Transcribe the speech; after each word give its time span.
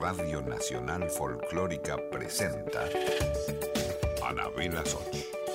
Radio 0.00 0.42
Nacional 0.42 1.08
Folclórica 1.08 1.96
presenta 2.10 2.86
Anabela 4.22 4.84
Soch. 4.84 5.45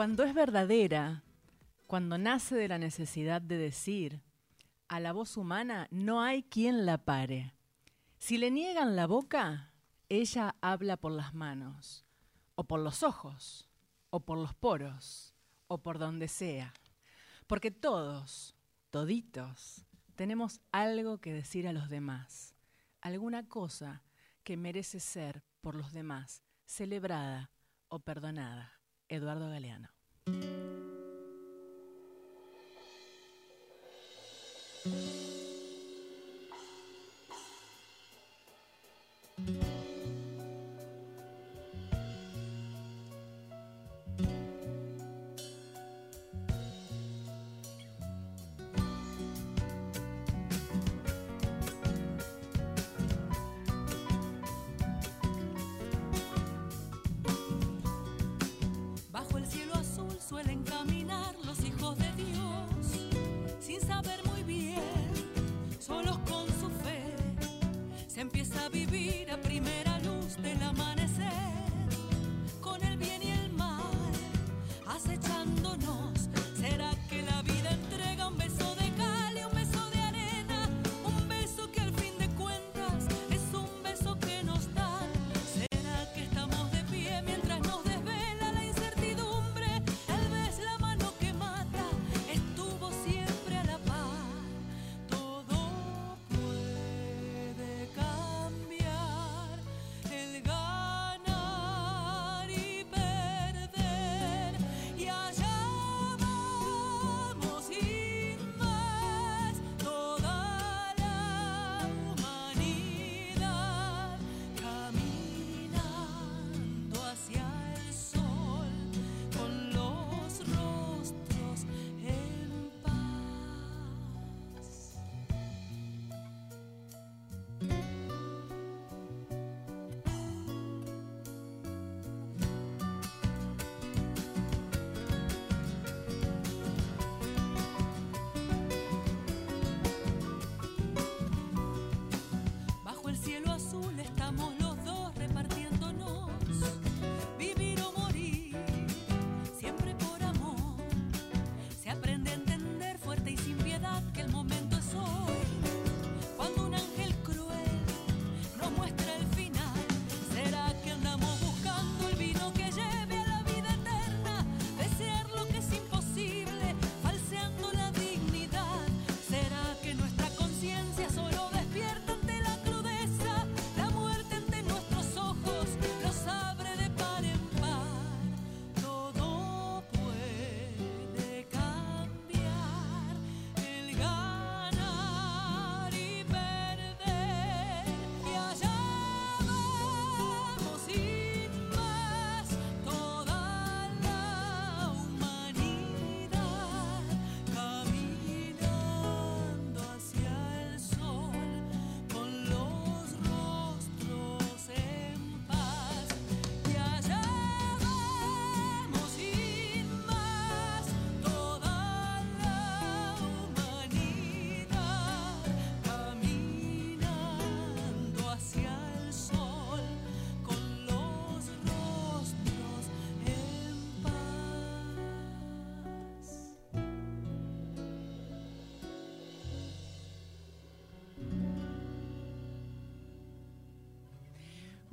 Cuando 0.00 0.24
es 0.24 0.32
verdadera, 0.32 1.24
cuando 1.86 2.16
nace 2.16 2.54
de 2.54 2.68
la 2.68 2.78
necesidad 2.78 3.42
de 3.42 3.58
decir, 3.58 4.22
a 4.88 4.98
la 4.98 5.12
voz 5.12 5.36
humana 5.36 5.88
no 5.90 6.22
hay 6.22 6.42
quien 6.42 6.86
la 6.86 7.04
pare. 7.04 7.52
Si 8.18 8.38
le 8.38 8.50
niegan 8.50 8.96
la 8.96 9.06
boca, 9.06 9.74
ella 10.08 10.56
habla 10.62 10.96
por 10.96 11.12
las 11.12 11.34
manos, 11.34 12.06
o 12.54 12.64
por 12.64 12.80
los 12.80 13.02
ojos, 13.02 13.68
o 14.08 14.20
por 14.20 14.38
los 14.38 14.54
poros, 14.54 15.34
o 15.66 15.76
por 15.82 15.98
donde 15.98 16.28
sea. 16.28 16.72
Porque 17.46 17.70
todos, 17.70 18.56
toditos, 18.88 19.84
tenemos 20.14 20.62
algo 20.72 21.18
que 21.18 21.34
decir 21.34 21.68
a 21.68 21.74
los 21.74 21.90
demás, 21.90 22.54
alguna 23.02 23.46
cosa 23.46 24.02
que 24.44 24.56
merece 24.56 24.98
ser 24.98 25.44
por 25.60 25.74
los 25.74 25.92
demás 25.92 26.42
celebrada 26.64 27.50
o 27.90 27.98
perdonada. 27.98 28.79
Eduardo 29.10 29.48
Galeano. 29.48 29.88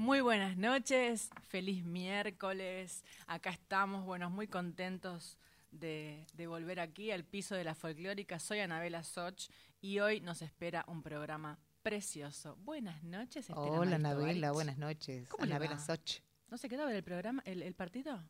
Muy 0.07 0.21
buenas 0.21 0.55
noches, 0.55 1.29
feliz 1.49 1.83
miércoles. 1.83 3.03
Acá 3.27 3.49
estamos, 3.49 4.05
bueno, 4.05 4.29
muy 4.29 4.47
contentos 4.47 5.37
de, 5.69 6.25
volver 6.47 6.79
aquí 6.79 7.11
al 7.11 7.25
piso 7.25 7.55
de 7.55 7.65
la 7.65 7.75
folclórica. 7.75 8.39
Soy 8.39 8.61
Anabela 8.61 9.03
Soch 9.03 9.49
y 9.81 9.99
hoy 9.99 10.21
nos 10.21 10.41
espera 10.41 10.85
un 10.87 11.03
programa 11.03 11.59
precioso. 11.81 12.55
Buenas 12.61 13.03
noches, 13.03 13.49
Hola, 13.49 13.97
Anabela, 13.97 14.53
buenas 14.53 14.77
noches. 14.77 15.27
¿Cómo 15.27 15.43
Anabela 15.43 15.77
Soch. 15.77 16.21
¿No 16.47 16.57
se 16.57 16.69
quedó 16.69 16.83
a 16.83 16.85
ver 16.85 16.95
el 16.95 17.03
programa, 17.03 17.41
el, 17.43 17.73
partido? 17.73 18.23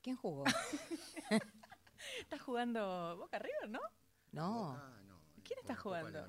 ¿Quién 0.00 0.16
jugó? 0.16 0.44
Está 2.20 2.38
jugando 2.38 3.18
Boca 3.18 3.38
River, 3.38 3.68
¿no? 3.68 3.80
No. 4.32 4.82
¿Quién 5.44 5.58
está 5.58 5.76
jugando? 5.76 6.26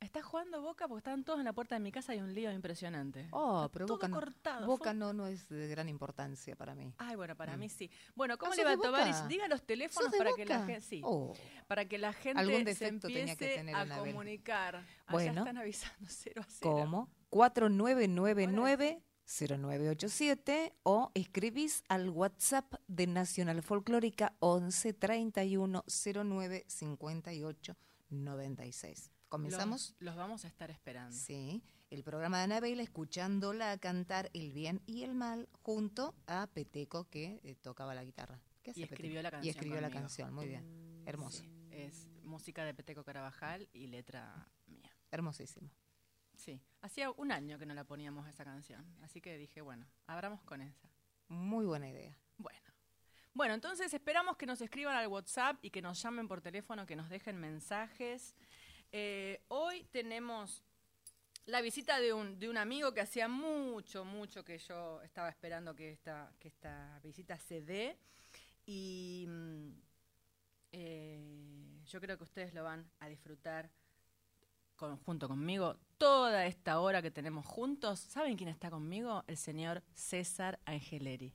Está 0.00 0.22
jugando 0.22 0.62
Boca 0.62 0.86
porque 0.86 1.00
están 1.00 1.24
todos 1.24 1.40
en 1.40 1.44
la 1.44 1.52
puerta 1.52 1.74
de 1.74 1.80
mi 1.80 1.90
casa 1.90 2.14
y 2.14 2.20
un 2.20 2.32
lío 2.32 2.52
impresionante. 2.52 3.26
Oh, 3.32 3.68
pero 3.72 3.86
Boca, 3.86 4.06
no, 4.06 4.20
Boca 4.64 4.94
no, 4.94 5.12
no 5.12 5.26
es 5.26 5.48
de 5.48 5.66
gran 5.66 5.88
importancia 5.88 6.54
para 6.54 6.74
mí. 6.74 6.94
Ay, 6.98 7.16
bueno, 7.16 7.34
para 7.34 7.56
mm. 7.56 7.60
mí 7.60 7.68
sí. 7.68 7.90
Bueno, 8.14 8.38
¿cómo 8.38 8.54
le 8.54 8.64
va 8.64 8.72
a 8.72 8.76
tomar? 8.76 9.28
Diga 9.28 9.48
los 9.48 9.62
teléfonos 9.64 10.12
para 10.16 10.32
que 10.34 10.46
la 10.46 10.64
gente, 10.64 10.80
sí, 10.82 11.00
oh. 11.04 11.34
para 11.66 11.84
que 11.86 11.98
la 11.98 12.12
gente 12.12 12.74
se 12.74 12.86
empiece 12.86 13.72
a 13.74 13.98
comunicar. 13.98 14.84
Bueno, 15.10 15.32
Allá 15.32 15.40
están 15.40 15.58
avisando 15.58 16.06
0 16.08 16.42
a 16.42 16.46
0. 16.48 16.60
¿Cómo? 16.60 17.08
4999 17.30 19.02
0987 19.28 20.74
o 20.84 21.10
escribís 21.14 21.82
al 21.88 22.08
WhatsApp 22.08 22.74
de 22.86 23.06
Nacional 23.06 23.62
Folclórica 23.62 24.34
11 24.38 24.94
31 24.94 25.84
09 25.86 26.64
58 26.66 27.76
96. 28.10 29.17
¿Comenzamos? 29.28 29.94
Los, 29.98 30.16
vamos 30.16 30.44
a 30.44 30.48
estar 30.48 30.70
esperando. 30.70 31.14
Sí, 31.14 31.62
el 31.90 32.02
programa 32.02 32.38
de 32.38 32.44
Anabela 32.44 32.82
escuchándola 32.82 33.76
cantar 33.78 34.30
el 34.32 34.52
bien 34.52 34.80
y 34.86 35.02
el 35.02 35.14
mal 35.14 35.48
junto 35.62 36.14
a 36.26 36.46
Peteco 36.46 37.08
que 37.08 37.40
eh, 37.42 37.54
tocaba 37.56 37.94
la 37.94 38.04
guitarra. 38.04 38.40
¿Qué 38.62 38.72
y 38.74 38.82
escribió 38.82 39.22
la 39.22 39.30
canción. 39.30 39.46
Y 39.46 39.50
escribió 39.50 39.80
la 39.80 39.90
canción, 39.90 40.32
muy 40.32 40.48
bien. 40.48 41.02
Hermoso. 41.06 41.44
Es 41.70 42.08
música 42.24 42.64
de 42.64 42.74
Peteco 42.74 43.04
Carabajal 43.04 43.68
y 43.72 43.86
letra 43.86 44.48
mía. 44.66 44.90
Hermosísimo. 45.10 45.70
Sí, 46.34 46.60
hacía 46.82 47.10
un 47.10 47.32
año 47.32 47.58
que 47.58 47.66
no 47.66 47.74
la 47.74 47.84
poníamos 47.84 48.28
esa 48.28 48.44
canción, 48.44 48.86
así 49.02 49.20
que 49.20 49.36
dije, 49.36 49.60
bueno, 49.60 49.86
abramos 50.06 50.42
con 50.42 50.62
esa. 50.62 50.88
Muy 51.28 51.66
buena 51.66 51.88
idea. 51.88 52.16
Bueno. 52.36 52.68
Bueno, 53.34 53.54
entonces 53.54 53.92
esperamos 53.92 54.36
que 54.36 54.46
nos 54.46 54.60
escriban 54.60 54.96
al 54.96 55.06
WhatsApp 55.08 55.58
y 55.62 55.70
que 55.70 55.82
nos 55.82 56.02
llamen 56.02 56.26
por 56.28 56.40
teléfono, 56.40 56.86
que 56.86 56.96
nos 56.96 57.08
dejen 57.08 57.38
mensajes. 57.38 58.34
Eh, 58.90 59.42
hoy 59.48 59.84
tenemos 59.90 60.62
la 61.46 61.60
visita 61.60 61.98
de 61.98 62.12
un, 62.12 62.56
amigo 62.56 62.92
que 62.92 63.00
hacía 63.00 63.28
mucho, 63.28 64.04
mucho 64.04 64.44
que 64.44 64.58
yo 64.58 65.02
estaba 65.02 65.28
esperando 65.28 65.74
que 65.74 65.92
esta, 65.92 66.32
que 66.38 66.48
esta 66.48 67.00
visita 67.02 67.38
se 67.38 67.62
dé. 67.62 67.98
Y 68.66 69.26
mm, 69.28 69.70
eh, 70.72 71.80
yo 71.86 72.00
creo 72.00 72.18
que 72.18 72.24
ustedes 72.24 72.52
lo 72.54 72.64
van 72.64 72.90
a 73.00 73.08
disfrutar 73.08 73.70
junto 75.04 75.26
conmigo 75.26 75.76
toda 75.96 76.46
esta 76.46 76.80
hora 76.80 77.02
que 77.02 77.10
tenemos 77.10 77.44
juntos. 77.44 77.98
¿Saben 77.98 78.36
quién 78.36 78.48
está 78.48 78.70
conmigo? 78.70 79.24
El 79.26 79.36
señor 79.36 79.82
César 79.92 80.60
Angeleri. 80.64 81.34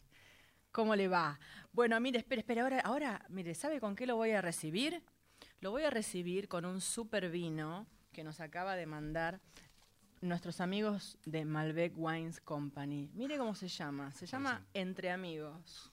¿Cómo 0.72 0.96
le 0.96 1.08
va? 1.08 1.40
Bueno, 1.72 2.00
mire, 2.00 2.20
espere, 2.20 2.40
espere, 2.40 2.62
ahora, 2.62 2.80
ahora, 2.80 3.26
mire, 3.30 3.54
¿sabe 3.54 3.80
con 3.80 3.96
qué 3.96 4.08
lo 4.08 4.16
voy 4.16 4.32
a 4.32 4.42
recibir? 4.42 5.04
Lo 5.64 5.72
voy 5.72 5.84
a 5.84 5.90
recibir 5.90 6.50
con 6.50 6.66
un 6.66 6.82
super 6.82 7.30
vino 7.30 7.88
que 8.12 8.26
nos 8.26 8.42
acaba 8.42 8.76
de 8.76 8.86
mandar 8.86 9.40
nuestros 10.20 10.60
amigos 10.60 11.18
de 11.24 11.46
Malbec 11.46 11.94
Wines 11.96 12.42
Company. 12.42 13.10
Mire 13.14 13.38
cómo 13.38 13.56
se 13.56 13.70
llama. 13.70 14.12
Se 14.12 14.26
llama 14.26 14.68
Entre 14.74 15.10
Amigos. 15.10 15.90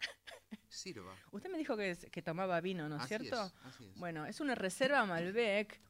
Sirva. 0.68 1.14
Usted 1.32 1.48
me 1.48 1.56
dijo 1.56 1.78
que, 1.78 1.96
que 2.12 2.20
tomaba 2.20 2.60
vino, 2.60 2.90
¿no 2.90 2.98
es 2.98 3.08
cierto? 3.08 3.50
Bueno, 3.94 4.26
es 4.26 4.40
una 4.40 4.54
reserva 4.54 5.06
Malbec. 5.06 5.80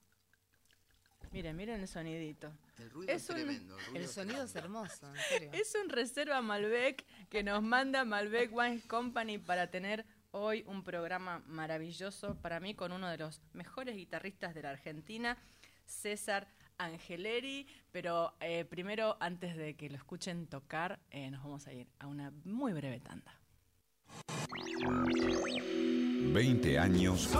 Miren, 1.33 1.57
miren 1.57 1.81
el 1.81 1.89
sonidito. 1.89 2.53
El 2.79 2.91
ruido 2.91 3.13
es, 3.13 3.27
tremendo. 3.27 3.77
El, 3.93 4.07
sonido 4.07 4.45
es 4.45 4.55
hermoso, 4.55 5.13
en 5.13 5.21
serio. 5.29 5.51
Es 5.53 5.75
un 5.75 5.89
reserva 5.89 6.41
Malbec 6.43 7.05
que 7.29 7.43
nos 7.43 7.61
manda 7.61 8.05
Malbec 8.05 8.53
Wines 8.53 8.85
Company 8.85 9.39
para 9.39 9.69
tener 9.69 10.07
hoy 10.37 10.65
un 10.67 10.83
programa 10.83 11.43
maravilloso 11.47 12.37
para 12.37 12.61
mí 12.61 12.75
con 12.75 12.93
uno 12.93 13.09
de 13.09 13.17
los 13.17 13.41
mejores 13.55 13.97
guitarristas 13.97 14.55
de 14.55 14.63
la 14.63 14.71
Argentina, 14.71 15.39
César 15.87 16.47
Angeleri, 16.79 17.67
pero 17.91 18.35
eh, 18.41 18.67
primero, 18.67 19.17
antes 19.19 19.57
de 19.57 19.77
que 19.77 19.89
lo 19.89 19.97
escuchen 19.97 20.47
tocar, 20.47 21.01
eh, 21.11 21.31
nos 21.31 21.43
vamos 21.43 21.67
a 21.67 21.73
ir 21.73 21.89
a 21.99 22.07
una 22.07 22.33
muy 22.45 22.75
breve 22.75 23.01
tanda. 23.01 23.41
20 26.33 26.79
años 26.79 27.31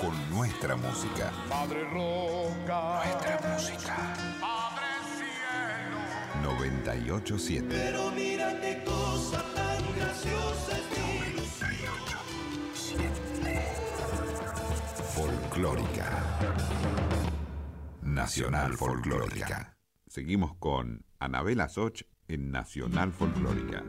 con 0.00 0.30
nuestra 0.30 0.76
música. 0.76 1.32
Padre 1.50 1.84
Roca. 1.84 3.02
Nuestra 3.04 3.40
música. 3.52 4.14
Padre 4.40 4.86
Cielo. 5.18 6.56
987. 6.56 8.33
Nacional 18.14 18.76
Folclórica. 18.76 19.76
Seguimos 20.06 20.54
con 20.56 21.04
Anabela 21.18 21.68
Soch 21.68 22.02
en 22.28 22.52
Nacional 22.52 23.12
Folclórica. 23.12 23.82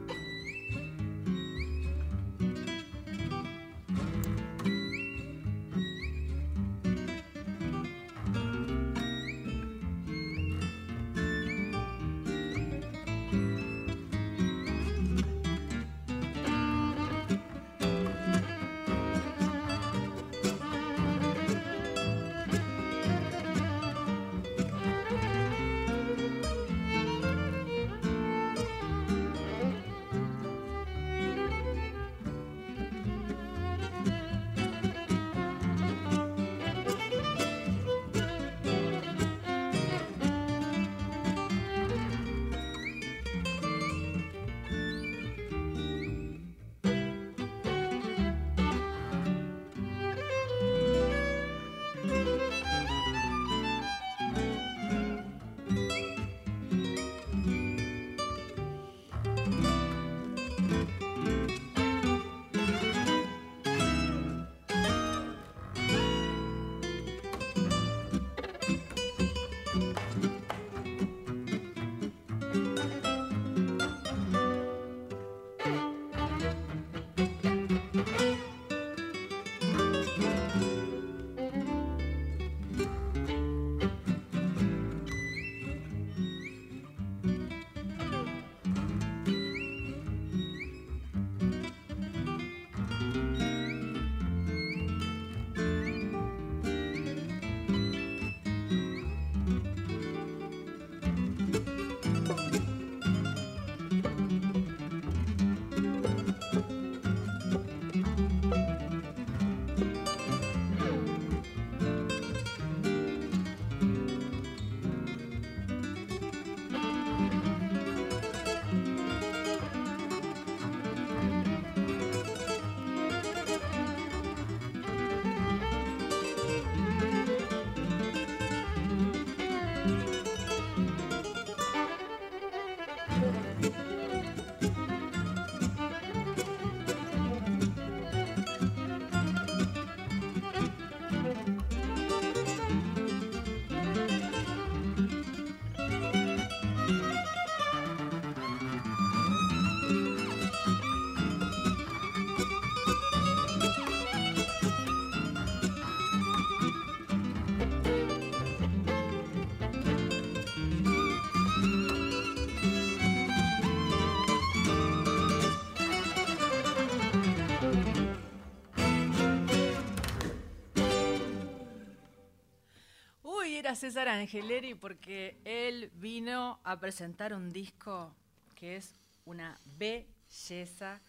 A 173.75 173.77
César 173.77 174.08
Angeleri 174.08 174.74
porque 174.74 175.38
él 175.44 175.91
vino 175.96 176.62
a 176.63 176.79
presentar 176.79 177.34
un 177.34 177.51
disco 177.51 178.15
que 178.55 178.77
es 178.77 178.96
una 179.25 179.60
belleza. 179.77 181.01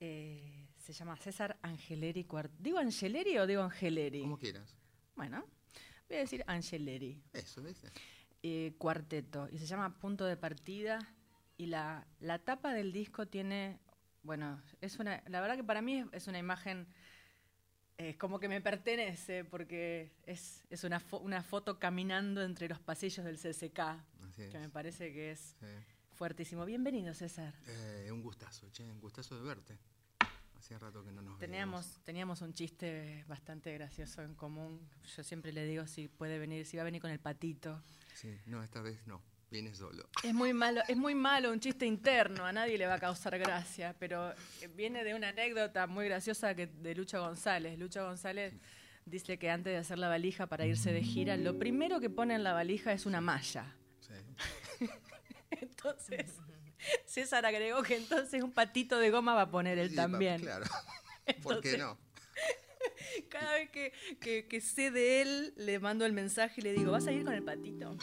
eh, 0.00 0.66
se 0.78 0.92
llama 0.92 1.16
César 1.16 1.56
Angeleri 1.62 2.24
Cuart- 2.24 2.50
¿Digo 2.58 2.78
Angeleri 2.78 3.38
o 3.38 3.46
digo 3.46 3.62
Angeleri? 3.62 4.22
Como 4.22 4.36
quieras. 4.36 4.74
Bueno, 5.14 5.44
voy 6.08 6.16
a 6.16 6.20
decir 6.20 6.42
Angeleri. 6.48 7.22
Eso, 7.32 7.62
¿viste? 7.62 7.88
eh, 8.42 8.74
cuarteto 8.78 9.48
y 9.52 9.58
se 9.58 9.66
llama 9.66 9.96
Punto 10.00 10.24
de 10.26 10.36
Partida 10.36 10.98
y 11.56 11.66
la, 11.66 12.04
la 12.18 12.40
tapa 12.40 12.74
del 12.74 12.90
disco 12.92 13.26
tiene, 13.28 13.78
bueno, 14.24 14.60
es 14.80 14.98
una, 14.98 15.22
la 15.28 15.40
verdad 15.40 15.54
que 15.54 15.62
para 15.62 15.80
mí 15.82 15.98
es, 16.00 16.06
es 16.10 16.26
una 16.26 16.40
imagen 16.40 16.88
eh, 18.02 18.16
como 18.18 18.40
que 18.40 18.48
me 18.48 18.60
pertenece 18.60 19.44
porque 19.44 20.10
es, 20.26 20.64
es 20.70 20.82
una, 20.82 21.00
fo- 21.00 21.20
una 21.22 21.42
foto 21.42 21.78
caminando 21.78 22.42
entre 22.42 22.68
los 22.68 22.80
pasillos 22.80 23.24
del 23.24 23.36
CCK 23.38 23.78
Así 23.78 24.42
es. 24.42 24.50
que 24.50 24.58
me 24.58 24.68
parece 24.68 25.12
que 25.12 25.30
es 25.30 25.54
Sí. 25.60 25.66
fuertísimo. 26.16 26.64
Bienvenido 26.64 27.14
César. 27.14 27.54
Eh, 27.66 28.10
un 28.10 28.20
gustazo, 28.22 28.68
che, 28.70 28.82
un 28.90 29.00
gustazo 29.00 29.36
de 29.36 29.42
verte. 29.46 29.78
Hacía 30.56 30.78
rato 30.78 31.04
que 31.04 31.12
no 31.12 31.22
nos 31.22 31.38
Teníamos, 31.38 32.00
teníamos 32.04 32.40
un 32.40 32.52
chiste 32.54 33.24
bastante 33.28 33.72
gracioso 33.74 34.22
en 34.22 34.34
común. 34.34 34.80
Yo 35.16 35.22
siempre 35.22 35.52
le 35.52 35.64
digo 35.64 35.86
si 35.86 36.08
puede 36.08 36.38
venir, 36.40 36.66
si 36.66 36.76
va 36.76 36.82
a 36.82 36.84
venir 36.84 37.00
con 37.00 37.10
el 37.10 37.18
patito. 37.20 37.80
Sí, 38.14 38.36
no, 38.46 38.62
esta 38.64 38.80
vez 38.80 39.04
no. 39.06 39.22
Viene 39.52 39.74
solo. 39.74 40.08
Es 40.24 40.32
muy 40.34 40.52
malo, 40.54 40.80
es 40.88 40.96
muy 40.96 41.14
malo 41.14 41.52
un 41.52 41.60
chiste 41.60 41.84
interno, 41.86 42.44
a 42.44 42.52
nadie 42.52 42.78
le 42.78 42.86
va 42.86 42.94
a 42.94 42.98
causar 42.98 43.38
gracia, 43.38 43.94
pero 43.98 44.34
viene 44.74 45.04
de 45.04 45.14
una 45.14 45.28
anécdota 45.28 45.86
muy 45.86 46.06
graciosa 46.06 46.54
que, 46.54 46.66
de 46.66 46.94
Lucho 46.94 47.20
González. 47.20 47.78
Lucho 47.78 48.02
González 48.04 48.54
dice 49.04 49.38
que 49.38 49.50
antes 49.50 49.72
de 49.72 49.76
hacer 49.78 49.98
la 49.98 50.08
valija 50.08 50.46
para 50.46 50.64
irse 50.64 50.92
de 50.92 51.02
gira, 51.02 51.36
lo 51.36 51.58
primero 51.58 52.00
que 52.00 52.08
pone 52.08 52.34
en 52.34 52.42
la 52.44 52.52
valija 52.54 52.92
es 52.92 53.04
una 53.04 53.20
malla. 53.20 53.76
Sí. 54.00 54.14
Entonces, 55.50 56.32
César 57.04 57.44
agregó 57.46 57.82
que 57.82 57.96
entonces 57.96 58.42
un 58.42 58.52
patito 58.52 58.98
de 58.98 59.10
goma 59.10 59.34
va 59.34 59.42
a 59.42 59.50
poner 59.50 59.78
él 59.78 59.90
Sí, 59.90 59.96
también. 59.96 60.40
Claro. 60.40 60.64
¿Por 61.42 61.60
qué 61.60 61.74
Entonces- 61.74 61.78
no? 61.78 61.98
Cada 63.28 63.52
vez 63.54 63.70
que, 63.70 63.92
que- 64.20 64.46
que 64.48 64.60
sé 64.60 64.90
de 64.90 65.20
él, 65.22 65.52
le 65.56 65.78
mando 65.78 66.06
el 66.06 66.12
mensaje 66.12 66.60
y 66.60 66.64
le 66.64 66.72
digo, 66.72 66.90
¿vas 66.92 67.06
a 67.06 67.12
ir 67.12 67.22
con 67.24 67.34
el 67.34 67.42
patito? 67.44 67.96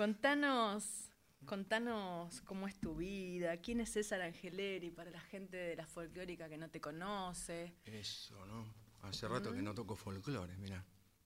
Contanos, 0.00 1.10
contanos 1.44 2.40
cómo 2.46 2.66
es 2.66 2.80
tu 2.80 2.94
vida, 2.94 3.58
quién 3.58 3.80
es 3.82 3.90
César 3.90 4.22
Angeleri 4.22 4.90
para 4.90 5.10
la 5.10 5.20
gente 5.20 5.58
de 5.58 5.76
la 5.76 5.86
folclórica 5.86 6.48
que 6.48 6.56
no 6.56 6.70
te 6.70 6.80
conoce. 6.80 7.74
Eso, 7.84 8.46
¿no? 8.46 8.64
Hace 9.02 9.28
rato 9.28 9.52
que 9.52 9.60
no 9.60 9.74
toco 9.74 9.94
folclore, 9.96 10.56
mira. 10.56 10.82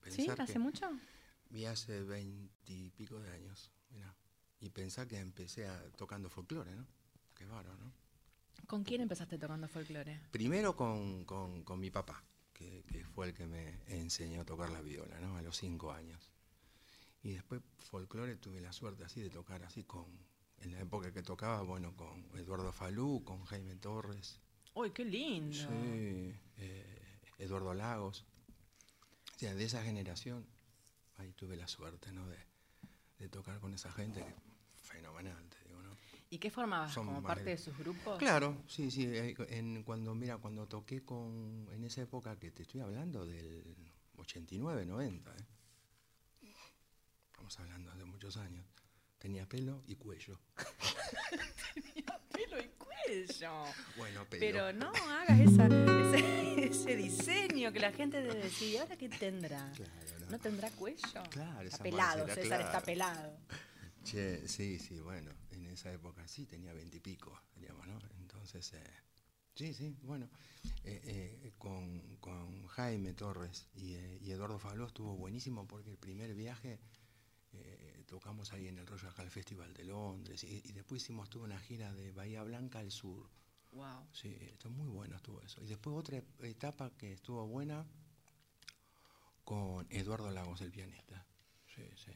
¿Sí? 0.09 0.27
¿Hace 0.37 0.59
mucho? 0.59 0.91
Vi 1.51 1.67
hace 1.67 2.03
veintipico 2.03 3.21
de 3.21 3.31
años, 3.31 3.71
mira. 3.91 4.13
Y 4.59 4.71
pensá 4.71 5.07
que 5.07 5.21
empecé 5.21 5.69
a- 5.69 5.91
tocando 5.93 6.29
folclore, 6.29 6.75
¿no? 6.75 6.85
Qué 7.33 7.47
bárbaro, 7.47 7.79
¿no? 7.79 7.93
¿Con 8.67 8.83
quién 8.83 9.03
empezaste 9.03 9.39
tocando 9.39 9.69
folclore? 9.69 10.19
Primero 10.33 10.75
con, 10.75 11.25
con- 11.25 11.63
con 11.63 11.79
mi 11.79 11.93
papá, 11.93 12.25
que, 12.53 12.83
que 12.89 13.05
fue 13.05 13.29
el 13.29 13.35
que 13.35 13.47
me 13.47 13.83
enseñó 13.87 14.41
a 14.41 14.45
tocar 14.45 14.71
la 14.71 14.81
viola, 14.81 15.21
¿no? 15.21 15.37
A 15.37 15.43
los 15.43 15.57
cinco 15.59 15.93
años. 15.93 16.33
Y 17.25 17.33
después 17.33 17.61
folclore 17.79 18.37
tuve 18.37 18.61
la 18.61 18.73
suerte 18.73 19.03
así 19.03 19.21
de 19.21 19.31
tocar 19.31 19.63
así 19.65 19.83
con, 19.85 20.07
en 20.61 20.73
la 20.73 20.81
época 20.81 21.11
que 21.13 21.23
tocaba, 21.23 21.63
bueno, 21.63 21.97
con 21.97 22.25
Eduardo 22.39 22.73
Falú, 22.73 23.23
con 23.25 23.45
Jaime 23.47 23.75
Torres, 23.77 24.41
¡Uy, 24.75 24.91
qué 24.93 25.05
lindo! 25.05 25.57
sí, 25.57 26.35
eh, 26.59 27.21
Eduardo 27.39 27.73
Lagos. 27.75 28.25
O 29.35 29.39
sea, 29.39 29.55
de 29.55 29.65
esa 29.65 29.83
generación, 29.83 30.47
ahí 31.17 31.33
tuve 31.33 31.57
la 31.57 31.67
suerte, 31.67 32.13
¿no? 32.13 32.29
De, 32.29 32.39
de 33.19 33.29
tocar 33.29 33.59
con 33.61 33.73
esa 33.75 33.91
gente, 33.93 34.21
que 34.23 34.35
fenomenal, 34.75 35.49
te 35.49 35.69
digo, 35.69 35.83
¿no? 35.83 35.97
¿Y 36.31 36.39
qué 36.39 36.51
formabas? 36.51 36.93
Son 36.93 37.07
¿Como 37.07 37.23
parte 37.23 37.45
de- 37.45 37.51
de 37.53 37.59
sus 37.59 37.77
grupos? 37.79 38.19
Claro, 38.19 38.63
sí, 38.69 38.91
sí. 38.91 39.05
eh, 39.07 39.35
En, 39.49 39.83
cuando, 39.83 40.15
mira, 40.15 40.37
cuando 40.39 40.67
toqué 40.69 41.03
con, 41.05 41.69
en 41.73 41.85
esa 41.85 42.03
época 42.03 42.39
que 42.39 42.51
te 42.51 42.63
estoy 42.63 42.81
hablando, 42.81 43.25
del 43.27 43.77
89, 44.19 44.85
90, 44.87 45.31
¿eh? 45.31 45.47
Estamos 47.49 47.61
hablando 47.61 47.91
hace 47.91 48.05
muchos 48.05 48.37
años, 48.39 48.65
tenía 49.19 49.47
pelo 49.47 49.83
y 49.87 49.97
cuello. 49.97 50.41
Pelo 52.33 52.59
y 52.61 52.69
cuello. 52.71 53.65
Bueno, 53.97 54.25
pelo. 54.29 54.41
Pero 54.41 54.73
no 54.73 54.89
hagas 54.89 55.39
esa, 55.41 55.67
ese, 55.67 56.65
ese 56.71 56.97
diseño 56.97 57.73
que 57.73 57.79
la 57.81 57.93
gente 57.93 58.21
debe 58.21 58.43
decir, 58.43 58.73
¿y 58.73 58.77
ahora 58.79 58.97
qué 58.97 59.09
tendrá? 59.09 59.71
Claro, 59.73 60.19
¿no? 60.21 60.31
¿No 60.31 60.39
tendrá 60.39 60.71
cuello? 60.71 61.23
Claro, 61.31 61.69
está 61.69 61.83
pelado, 61.85 62.27
César 62.29 62.61
está 62.61 62.81
pelado. 62.81 63.39
Che, 64.03 64.49
sí, 64.49 64.79
sí, 64.79 65.01
bueno, 65.01 65.31
en 65.51 65.67
esa 65.67 65.93
época 65.93 66.27
sí 66.27 66.47
tenía 66.47 66.73
veintipico, 66.73 67.41
diríamos, 67.55 67.87
¿no? 67.87 67.99
Entonces, 68.19 68.73
eh, 68.73 68.91
sí, 69.55 69.75
sí, 69.75 69.97
bueno, 70.03 70.29
eh, 70.83 71.01
eh, 71.05 71.53
con, 71.59 72.17
con 72.17 72.67
Jaime 72.67 73.15
Torres 73.15 73.69
y, 73.75 73.95
eh, 73.95 74.19
y 74.21 74.33
Eduardo 74.33 74.59
Faló 74.59 74.87
estuvo 74.87 75.17
buenísimo 75.17 75.67
porque 75.67 75.91
el 75.91 75.99
primer 75.99 76.35
viaje 76.35 76.81
eh, 77.57 78.05
tocamos 78.07 78.53
ahí 78.53 78.69
en 78.69 78.79
el 78.79 78.87
Royal 78.87 79.13
Hall 79.17 79.31
Festival 79.31 79.73
de 79.75 79.85
Londres 79.85 80.45
y, 80.45 80.63
y 80.65 80.73
después 80.73 81.03
hicimos 81.03 81.29
toda 81.31 81.45
una 81.47 81.59
gira 81.59 81.93
de 81.93 82.13
Bahía 82.13 82.43
Blanca 82.43 82.79
al 82.79 82.91
sur. 82.91 83.29
Wow. 83.73 84.07
Sí, 84.13 84.37
esto 84.53 84.71
muy 84.71 84.89
bueno 84.89 85.17
estuvo 85.17 85.41
eso. 85.43 85.61
Y 85.63 85.67
después 85.67 85.97
otra 85.97 86.23
etapa 86.43 86.91
que 86.97 87.13
estuvo 87.13 87.47
buena 87.47 87.85
con 89.45 89.87
Eduardo 89.91 90.31
Lagos, 90.31 90.61
el 90.61 90.71
pianista. 90.71 91.27
Sí, 91.75 91.83
sí. 91.97 92.13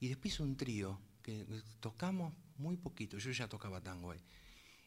Y 0.00 0.08
después 0.08 0.34
hizo 0.34 0.42
un 0.42 0.56
trío 0.56 1.00
que 1.22 1.46
tocamos 1.80 2.34
muy 2.56 2.76
poquito. 2.76 3.18
Yo 3.18 3.30
ya 3.30 3.48
tocaba 3.48 3.80
tango 3.80 4.10
ahí. 4.10 4.24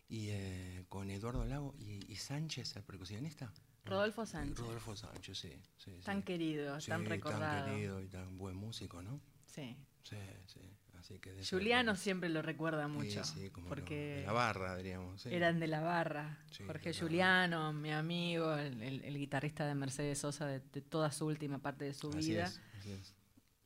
Y 0.09 0.27
eh, 0.29 0.85
con 0.89 1.09
Eduardo 1.09 1.45
Lagos 1.45 1.75
y, 1.79 2.11
y 2.11 2.15
Sánchez, 2.17 2.75
el 2.75 2.83
percusionista. 2.83 3.53
Rodolfo 3.85 4.25
Sánchez. 4.25 4.59
Rodolfo 4.59 4.95
Sánchez, 4.95 5.37
sí. 5.37 5.53
sí, 5.77 5.91
Tan 6.03 6.19
sí. 6.19 6.23
querido, 6.23 6.79
Sí, 6.81 6.89
tan 6.89 7.05
recordado. 7.05 7.65
Tan 7.65 7.73
querido 7.75 8.01
y 8.01 8.07
tan 8.07 8.37
buen 8.37 8.55
músico, 8.55 9.01
¿no? 9.01 9.21
Sí. 9.51 9.77
Sí, 10.03 10.17
sí. 10.47 10.59
Así 10.99 11.19
que 11.19 11.33
Juliano 11.49 11.95
siempre 11.95 12.29
lo 12.29 12.41
recuerda 12.43 12.85
Sí, 12.85 12.91
mucho. 12.91 13.23
sí, 13.23 13.49
como 13.49 13.65
no, 13.65 13.69
porque 13.69 14.17
de 14.17 14.25
la 14.25 14.33
barra, 14.33 14.75
diríamos. 14.77 15.21
sí. 15.21 15.29
eran 15.33 15.59
de 15.59 15.67
la 15.67 15.81
barra. 15.81 16.37
Sí, 16.51 16.63
Jorge 16.65 16.93
la 16.93 16.99
Juliano, 16.99 17.73
mi 17.73 17.91
amigo, 17.91 18.53
el, 18.55 18.81
el- 18.83 19.03
el 19.03 19.17
guitarrista 19.17 19.65
de 19.65 19.73
Mercedes 19.75 20.19
Sosa 20.19 20.45
de, 20.45 20.59
de 20.59 20.81
toda 20.81 21.11
su 21.11 21.25
última 21.25 21.57
parte 21.59 21.85
de 21.85 21.93
su 21.95 22.09
Así 22.09 22.29
vida. 22.31 22.45
es, 22.45 22.61
así 22.79 22.91
es. 22.91 23.15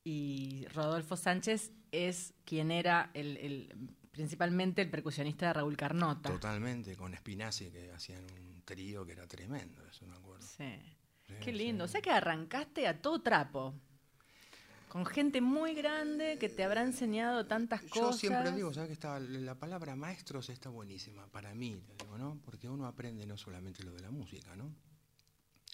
Y 0.04 0.65
Rodolfo 0.74 1.18
Sánchez 1.18 1.72
es 1.92 2.34
quien 2.46 2.72
era 2.72 3.12
el, 3.13 3.38
el- 3.38 3.89
principalmente 4.12 4.82
el 4.82 4.89
percusionista 4.89 5.48
de 5.48 5.54
Raúl 5.54 5.75
Carnota. 5.75 6.30
Totalmente, 6.30 6.96
con 6.96 7.13
Spinazzi 7.15 7.70
que 7.70 7.92
hacían 7.92 8.24
un 8.32 8.62
trío 8.63 9.06
que 9.06 9.12
era 9.12 9.27
tremendo, 9.27 9.86
eso 9.88 10.06
me 10.08 10.15
acuerdo. 10.15 10.46
Sí. 10.48 10.80
Sí, 11.27 11.34
Qué 11.44 11.51
lindo. 11.51 11.84
O 11.84 11.88
sí. 11.88 11.94
sea 11.94 12.01
que 12.01 12.12
arrancaste 12.12 12.88
a 12.88 13.01
todo 13.01 13.22
trapo. 13.22 13.74
Con 14.88 15.06
gente 15.06 15.42
muy 15.42 15.74
grande 15.75 16.38
que 16.39 16.48
te 16.48 16.63
habrá 16.63 16.82
enseñado 16.84 17.46
tantas 17.48 17.82
Yo 17.82 17.89
cosas. 17.89 18.20
siempre 18.20 18.51
digo, 18.54 18.74
¿sabes 18.74 18.88
que 18.88 18.94
está, 18.94 19.20
la 19.20 19.56
palabra 19.60 19.96
maestros 19.96 20.50
está 20.50 20.70
buenísima 20.70 21.27
para 21.27 21.54
mí, 21.54 21.82
digo, 22.00 22.18
¿no? 22.18 22.39
Porque 22.46 22.70
uno 22.70 22.86
aprende 22.86 23.25
no 23.25 23.38
solamente 23.38 23.84
lo 23.84 23.94
de 23.94 24.01
la 24.01 24.12
música, 24.12 24.56
¿no? 24.56 24.74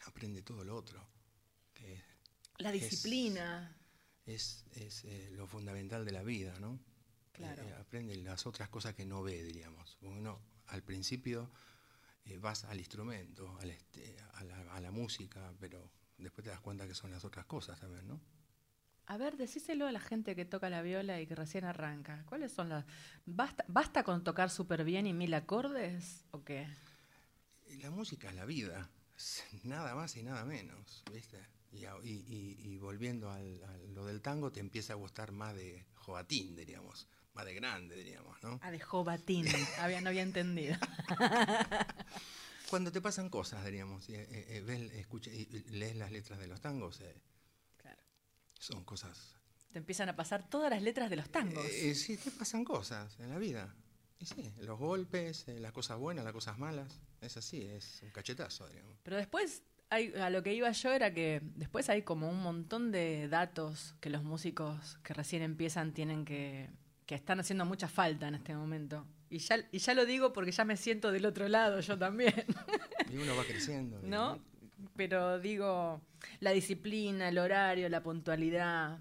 Aprende 0.06 0.42
todo 0.42 0.64
lo 0.64 0.76
otro, 0.76 1.06
que 1.74 2.02
La 2.58 2.72
disciplina. 2.72 3.78
es, 4.26 4.66
es, 4.72 5.04
eh, 5.06 5.30
lo 5.34 5.46
fundamental 5.46 6.04
de 6.04 6.12
la 6.12 6.24
vida, 6.24 6.58
¿no? 6.60 6.80
Claro. 7.32 7.62
Eh, 7.64 7.74
aprende 7.80 8.16
las 8.16 8.48
otras 8.48 8.70
cosas 8.70 8.96
que 8.96 9.06
no 9.06 9.22
ve, 9.22 9.44
diríamos. 9.44 9.98
Uno 10.02 10.40
al 10.68 10.82
principio 10.82 11.52
eh, 12.26 12.40
vas 12.40 12.64
al 12.64 12.80
instrumento, 12.80 13.56
al 13.60 13.70
este, 13.70 14.16
a, 14.34 14.44
la, 14.44 14.74
a 14.74 14.82
la 14.82 14.92
música, 14.92 15.54
pero 15.60 15.92
después 16.18 16.44
te 16.44 16.50
das 16.50 16.60
cuenta 16.62 16.88
que 16.88 16.96
son 16.96 17.12
las 17.12 17.24
otras 17.24 17.46
cosas 17.46 17.80
también, 17.80 18.08
¿no? 18.08 18.20
A 19.12 19.18
ver, 19.18 19.36
decíselo 19.36 19.88
a 19.88 19.92
la 19.92 20.00
gente 20.00 20.38
que 20.38 20.46
toca 20.46 20.70
la 20.70 20.82
viola 20.82 21.20
y 21.20 21.28
que 21.28 21.36
recién 21.36 21.66
arranca. 21.66 22.24
¿Cuáles 22.30 22.54
son 22.54 22.70
las... 22.70 22.86
¿Basta, 23.26 23.66
basta 23.68 24.04
con 24.04 24.24
tocar 24.24 24.50
súper 24.50 24.86
bien 24.86 25.06
y 25.06 25.12
mil 25.12 25.34
acordes 25.34 26.24
o 26.32 26.46
qué? 26.46 26.66
La 27.82 27.92
música 27.92 28.30
es 28.30 28.36
la 28.36 28.46
vida, 28.46 28.90
nada 29.64 29.96
más 29.96 30.16
y 30.16 30.24
nada 30.24 30.46
menos, 30.46 31.04
¿viste? 31.12 31.46
Y, 31.74 32.78
volviendo 32.78 33.30
al, 33.30 33.62
a 33.66 33.78
lo 33.94 34.06
del 34.06 34.22
tango, 34.22 34.50
te 34.54 34.62
empieza 34.62 34.94
a 34.94 34.96
gustar 34.96 35.34
más 35.34 35.56
de 35.56 35.86
jovatín, 35.96 36.56
diríamos, 36.56 37.06
más 37.34 37.44
de 37.44 37.54
grande, 37.54 37.98
diríamos, 37.98 38.42
¿no? 38.42 38.62
Ah, 38.64 38.72
de 38.72 38.80
Jovatín. 38.80 39.46
había, 39.80 40.00
no 40.00 40.08
había 40.08 40.22
entendido. 40.22 40.78
Cuando 42.70 42.94
te 42.94 43.02
pasan 43.02 43.30
cosas, 43.30 43.66
diríamos, 43.66 44.08
y, 44.08 44.16
eh, 44.16 44.26
eh, 44.30 44.62
ves, 44.66 44.90
escucha- 44.94 45.32
lees 45.70 45.98
las 45.98 46.14
letras 46.14 46.40
de 46.40 46.48
los 46.48 46.62
tangos, 46.62 47.02
eh. 47.02 47.14
Son 48.62 48.84
cosas... 48.84 49.36
Te 49.72 49.80
empiezan 49.80 50.10
a 50.10 50.16
pasar 50.16 50.48
todas 50.50 50.70
las 50.70 50.82
letras 50.82 51.10
de 51.10 51.16
los 51.16 51.30
tangos. 51.30 51.66
Eh, 51.66 51.92
eh, 51.92 51.96
sí, 51.96 52.18
te 52.18 52.30
pasan 52.32 52.64
cosas 52.66 53.18
en 53.20 53.30
la 53.30 53.38
vida. 53.38 53.74
Y 54.20 54.26
sí, 54.26 54.54
los 54.60 54.78
golpes, 54.78 55.48
eh, 55.48 55.60
las 55.60 55.72
cosas 55.72 55.98
buenas, 55.98 56.24
las 56.26 56.34
cosas 56.34 56.58
malas, 56.60 57.00
es 57.22 57.38
así, 57.38 57.64
es 57.64 58.02
un 58.04 58.10
cachetazo, 58.12 58.68
diríamos. 58.68 58.98
Pero 59.02 59.16
después 59.18 59.64
hay- 59.90 60.14
a 60.16 60.30
lo 60.30 60.44
que 60.44 60.54
iba 60.54 60.70
yo 60.72 60.92
era 60.92 61.14
que 61.14 61.40
después 61.56 61.90
hay 61.90 62.02
como 62.04 62.30
un 62.30 62.42
montón 62.44 62.92
de 62.92 63.30
datos 63.30 63.96
que 64.02 64.10
los 64.10 64.24
músicos 64.24 64.98
que 65.04 65.14
recién 65.14 65.42
empiezan 65.42 65.94
tienen 65.94 66.26
que, 66.26 66.70
que 67.06 67.16
están 67.16 67.40
haciendo 67.40 67.66
mucha 67.66 67.88
falta 67.88 68.28
en 68.28 68.36
este 68.36 68.54
momento. 68.56 69.08
Y 69.30 69.40
ya, 69.40 69.58
y 69.72 69.80
ya 69.80 69.94
lo 69.94 70.06
digo 70.06 70.34
porque 70.34 70.52
ya 70.52 70.66
me 70.66 70.76
siento 70.76 71.12
del 71.14 71.26
otro 71.26 71.48
lado 71.48 71.80
yo 71.80 71.98
también, 71.98 72.36
Y 73.10 73.16
uno 73.16 73.36
va 73.38 73.44
creciendo. 73.46 74.00
¿no? 74.04 74.38
Pero 74.96 75.40
digo, 75.40 76.02
la 76.40 76.52
disciplina, 76.52 77.30
el 77.30 77.38
horario, 77.38 77.90
la 77.90 78.04
puntualidad, 78.04 79.00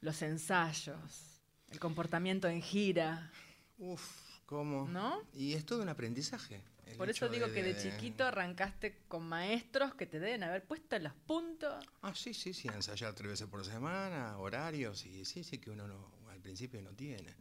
los 0.00 0.22
ensayos, 0.22 1.40
el 1.68 1.78
comportamiento 1.78 2.48
en 2.48 2.62
gira, 2.62 3.30
Uf, 3.78 4.02
¿cómo? 4.46 4.88
¿no? 4.88 5.22
Y 5.34 5.54
es 5.54 5.66
todo 5.66 5.82
un 5.82 5.88
aprendizaje. 5.88 6.62
Por 6.96 7.10
eso 7.10 7.28
digo 7.28 7.52
que 7.52 7.62
de 7.62 7.76
chiquito 7.76 8.24
arrancaste 8.24 9.02
con 9.08 9.28
maestros 9.28 9.94
que 9.94 10.06
te 10.06 10.18
deben 10.18 10.42
haber 10.44 10.64
puesto 10.64 10.98
los 10.98 11.12
puntos. 11.12 11.84
Ah, 12.00 12.14
sí, 12.14 12.32
sí, 12.32 12.54
sí, 12.54 12.68
ensayar 12.68 13.12
tres 13.14 13.32
veces 13.32 13.48
por 13.48 13.64
semana, 13.64 14.38
horarios, 14.38 15.04
y 15.04 15.24
sí, 15.24 15.44
sí, 15.44 15.58
que 15.58 15.70
uno 15.70 15.86
no, 15.86 16.12
al 16.30 16.40
principio 16.40 16.80
no 16.80 16.94
tiene. 16.94 17.34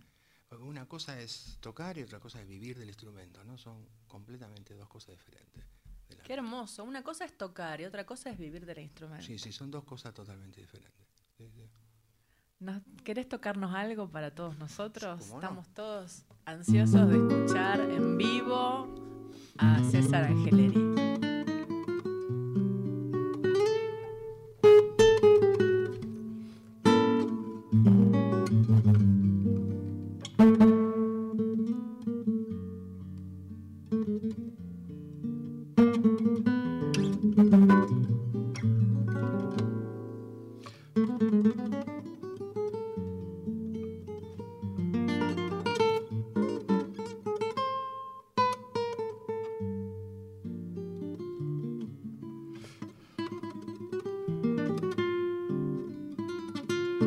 Porque 0.47 0.63
una 0.63 0.87
cosa 0.87 1.19
es 1.19 1.57
tocar 1.61 1.97
y 1.97 2.03
otra 2.03 2.19
cosa 2.19 2.41
es 2.41 2.47
vivir 2.47 2.77
del 2.77 2.89
instrumento, 2.89 3.43
¿no? 3.43 3.57
Son 3.57 3.87
completamente 4.07 4.73
dos 4.73 4.89
cosas 4.89 5.11
diferentes. 5.11 5.63
De 6.09 6.15
la- 6.15 6.23
Qué 6.23 6.33
hermoso. 6.33 6.83
Una 6.83 7.03
cosa 7.03 7.25
es 7.25 7.37
tocar 7.37 7.81
y 7.81 7.85
otra 7.85 8.05
cosa 8.05 8.29
es 8.29 8.37
vivir 8.37 8.65
del 8.65 8.79
instrumento. 8.79 9.25
Sí, 9.25 9.37
sí, 9.39 9.51
son 9.51 9.71
dos 9.71 9.83
cosas 9.83 10.13
totalmente 10.13 10.61
diferentes. 10.61 11.05
Sí, 11.37 11.49
sí. 11.49 11.61
¿Nos- 12.59 12.81
¿Querés 13.03 13.27
tocarnos 13.27 13.73
algo 13.75 14.09
para 14.09 14.33
todos 14.33 14.57
nosotros? 14.57 15.25
Estamos 15.27 15.67
todos 15.73 16.25
ansiosos 16.45 17.09
de 17.09 17.17
escuchar 17.17 17.79
en 17.81 18.17
vivo 18.17 18.87
a 19.57 19.83
César 19.83 20.23
Angeleri. 20.25 21.04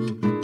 Ooh. 0.09 0.38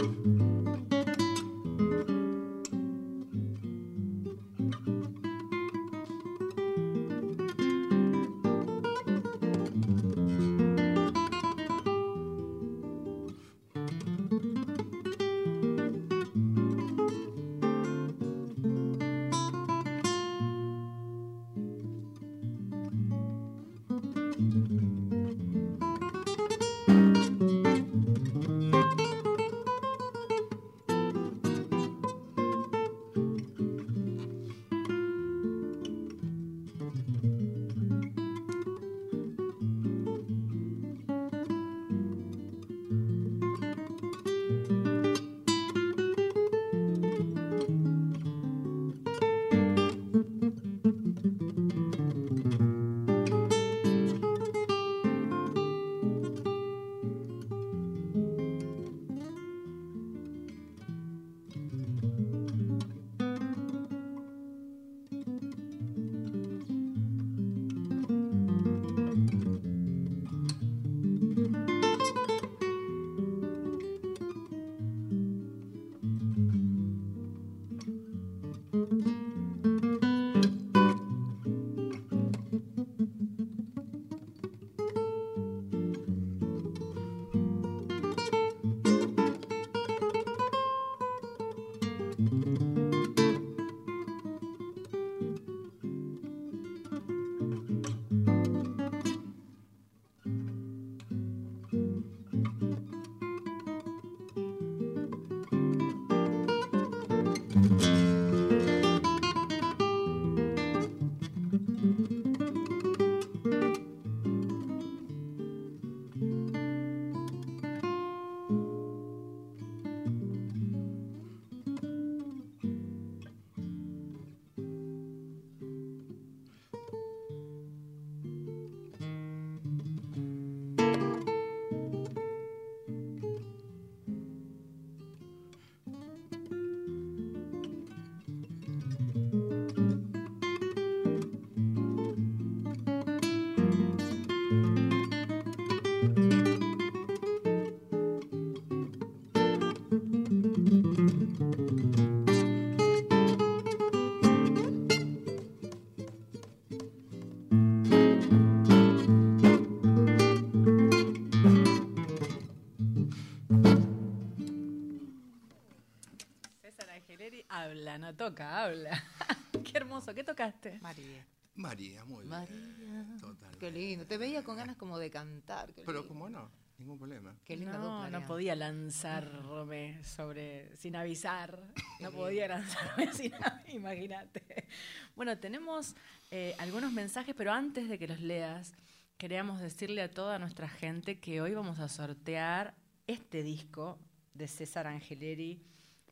No 168.15 168.29
toca, 168.29 168.63
habla. 168.63 169.03
Qué 169.63 169.77
hermoso. 169.77 170.13
¿Qué 170.13 170.23
tocaste? 170.23 170.79
María. 170.81 171.25
María, 171.55 172.05
muy 172.05 172.23
bien. 172.23 172.29
María. 172.29 173.17
Total. 173.19 173.57
Qué 173.57 173.71
lindo. 173.71 174.05
Te 174.05 174.17
veía 174.17 174.43
con 174.43 174.57
ganas 174.57 174.77
como 174.77 174.97
de 174.97 175.09
cantar. 175.09 175.73
qué 175.73 175.83
Pero 175.85 175.99
lindo. 175.99 176.07
como 176.07 176.29
no, 176.29 176.49
ningún 176.77 176.97
problema. 176.97 177.35
Qué 177.43 177.55
linda 177.57 177.77
no, 177.77 178.03
dupla, 178.03 178.19
no 178.19 178.25
podía 178.25 178.55
lanzarme 178.55 180.01
sobre 180.03 180.75
sin 180.77 180.95
avisar. 180.95 181.59
No 181.99 182.11
podía 182.11 182.47
lanzarme 182.47 183.11
sin 183.13 183.33
avisar, 183.33 183.63
imagínate. 183.69 184.67
Bueno, 185.15 185.37
tenemos 185.37 185.95
eh, 186.31 186.55
algunos 186.59 186.91
mensajes, 186.91 187.35
pero 187.37 187.51
antes 187.51 187.87
de 187.89 187.97
que 187.99 188.07
los 188.07 188.19
leas, 188.19 188.73
queríamos 189.17 189.59
decirle 189.61 190.01
a 190.01 190.11
toda 190.11 190.39
nuestra 190.39 190.67
gente 190.69 191.19
que 191.19 191.41
hoy 191.41 191.53
vamos 191.53 191.79
a 191.79 191.87
sortear 191.87 192.75
este 193.07 193.43
disco 193.43 193.97
de 194.33 194.47
César 194.47 194.87
Angeleri, 194.87 195.61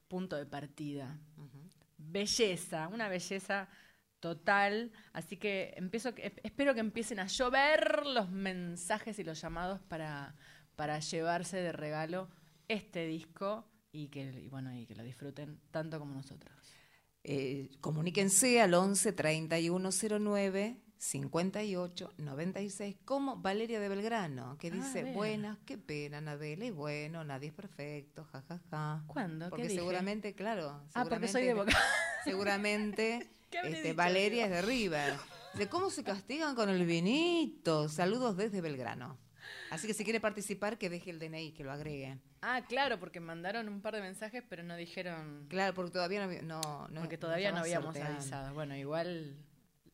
Punto 0.08 0.38
de 0.38 0.46
Partida. 0.46 1.20
Ujú. 1.38 1.53
Belleza, 2.14 2.88
una 2.88 3.10
belleza 3.10 3.68
total. 4.20 4.92
Así 5.12 5.36
que 5.36 5.74
empiezo, 5.76 6.14
espero 6.44 6.74
que 6.74 6.80
empiecen 6.80 7.20
a 7.20 7.28
llover 7.28 8.06
los 8.06 8.30
mensajes 8.30 9.20
y 9.20 9.24
los 9.24 9.42
llamados 9.42 9.82
para, 9.82 10.36
para 10.76 11.00
llevarse 11.00 11.58
de 11.58 11.72
regalo 11.74 12.30
este 12.68 13.06
disco 13.08 13.68
y 13.92 14.08
que, 14.08 14.48
bueno, 14.50 14.74
y 14.74 14.86
que 14.86 14.96
lo 14.96 15.04
disfruten 15.04 15.60
tanto 15.72 16.00
como 16.00 16.14
nosotros. 16.14 16.54
Eh, 17.24 17.70
comuníquense 17.82 18.62
al 18.62 18.74
11 18.74 19.14
3109 19.14 20.83
58 20.83 20.83
96 22.18 22.96
como 23.06 23.38
Valeria 23.38 23.80
de 23.80 23.90
Belgrano, 23.90 24.58
que 24.58 24.68
Ah, 24.68 24.72
dice, 24.72 25.04
buenas, 25.14 25.58
qué 25.66 25.78
pena, 25.78 26.22
Nadela, 26.22 26.66
y 26.66 26.72
bueno, 26.72 27.24
nadie 27.24 27.50
es 27.50 27.54
perfecto, 27.54 28.24
jajaja. 28.26 28.60
Ja, 28.70 29.00
ja". 29.00 29.04
¿Cuándo? 29.08 29.46
¿Qué 29.46 29.50
Porque 29.50 29.64
dije? 29.64 29.76
seguramente, 29.76 30.34
claro. 30.34 30.82
Ah, 30.94 31.06
porque 31.10 31.28
soy 31.28 31.44
de 31.44 31.48
seguramente- 31.54 31.74
Boca. 31.74 31.86
Seguramente 32.24 33.30
¿Qué 33.52 33.60
habré 33.60 33.72
este, 33.74 33.94
Valeria 33.94 34.46
es 34.46 34.52
de 34.52 34.62
River. 34.62 35.14
De 35.56 35.68
cómo 35.68 35.90
se 35.90 36.04
castigan 36.04 36.56
con 36.56 36.70
el 36.70 36.86
vinito. 36.86 37.90
Saludos 37.90 38.38
desde 38.38 38.62
Belgrano. 38.62 39.18
Así 39.72 39.88
que 39.88 39.94
si 39.94 40.04
quiere 40.06 40.20
participar, 40.22 40.78
que 40.78 40.90
deje 40.90 41.10
el 41.12 41.20
DNI, 41.20 41.52
que 41.52 41.64
lo 41.66 41.72
agregue. 41.72 42.18
Ah, 42.42 42.62
claro, 42.68 43.00
porque 43.00 43.20
mandaron 43.20 43.68
un 43.68 43.82
par 43.82 43.94
de 43.96 44.02
mensajes, 44.02 44.42
pero 44.50 44.64
no 44.64 44.76
dijeron... 44.78 45.46
Claro, 45.50 45.74
porque 45.74 45.92
todavía 45.92 46.26
no, 46.26 46.42
no, 46.44 46.88
no- 46.90 47.02
porque 47.02 47.18
todavía 47.18 47.52
no 47.52 47.60
habíamos 47.60 47.88
sorteando. 47.94 48.20
avisado. 48.20 48.54
Bueno, 48.54 48.76
igual, 48.78 49.36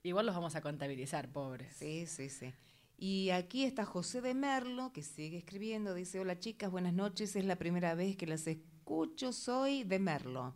igual 0.04 0.26
los 0.26 0.36
vamos 0.36 0.56
a 0.56 0.62
contabilizar, 0.62 1.32
pobres. 1.32 1.74
Sí, 1.76 2.06
sí, 2.08 2.30
sí. 2.30 2.54
Y 2.98 3.30
aquí 3.30 3.64
está 3.64 3.86
José 3.86 4.22
de 4.22 4.34
Merlo, 4.34 4.92
que 4.92 5.04
sigue 5.04 5.38
escribiendo. 5.38 5.94
Dice, 5.94 6.20
hola 6.20 6.38
chicas, 6.38 6.70
buenas 6.70 6.94
noches. 6.94 7.36
Es 7.36 7.46
la 7.46 7.56
primera 7.56 7.96
vez 7.96 8.18
que 8.18 8.28
las 8.28 8.46
escucho. 8.46 9.32
Soy 9.32 9.84
de 9.84 10.00
Merlo. 10.00 10.54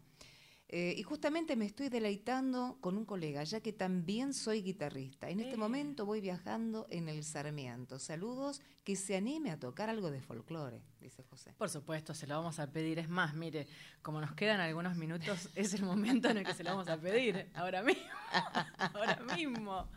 Eh, 0.75 0.95
y 0.97 1.03
justamente 1.03 1.55
me 1.55 1.65
estoy 1.65 1.89
deleitando 1.89 2.79
con 2.81 2.97
un 2.97 3.05
colega, 3.05 3.43
ya 3.43 3.61
que 3.61 3.73
también 3.73 4.33
soy 4.33 4.63
guitarrista. 4.63 5.29
En 5.29 5.39
este 5.39 5.53
Eh. 5.53 5.57
momento 5.57 6.03
voy 6.07 6.19
viajando 6.19 6.87
en 6.89 7.09
el 7.09 7.23
Sarmiento. 7.23 7.99
Saludos, 7.99 8.59
que 8.83 8.95
se 8.95 9.15
anime 9.15 9.51
a 9.51 9.59
tocar 9.59 9.91
algo 9.91 10.09
de 10.09 10.19
folclore, 10.19 10.81
dice 10.99 11.21
José. 11.29 11.53
Por 11.59 11.69
supuesto, 11.69 12.15
se 12.15 12.25
lo 12.25 12.37
vamos 12.37 12.57
a 12.57 12.71
pedir. 12.71 12.97
Es 12.97 13.07
más, 13.07 13.35
mire, 13.35 13.67
como 14.01 14.19
nos 14.19 14.33
quedan 14.33 14.61
algunos 14.61 14.95
minutos, 14.97 15.47
es 15.55 15.75
el 15.75 15.83
momento 15.83 16.29
en 16.29 16.37
el 16.39 16.43
que 16.43 16.55
se 16.55 16.63
lo 16.63 16.71
vamos 16.71 16.87
a 16.87 16.97
pedir. 16.97 17.51
Ahora 17.53 17.83
mismo. 17.83 18.01
Ahora 18.95 19.19
mismo. 19.35 19.87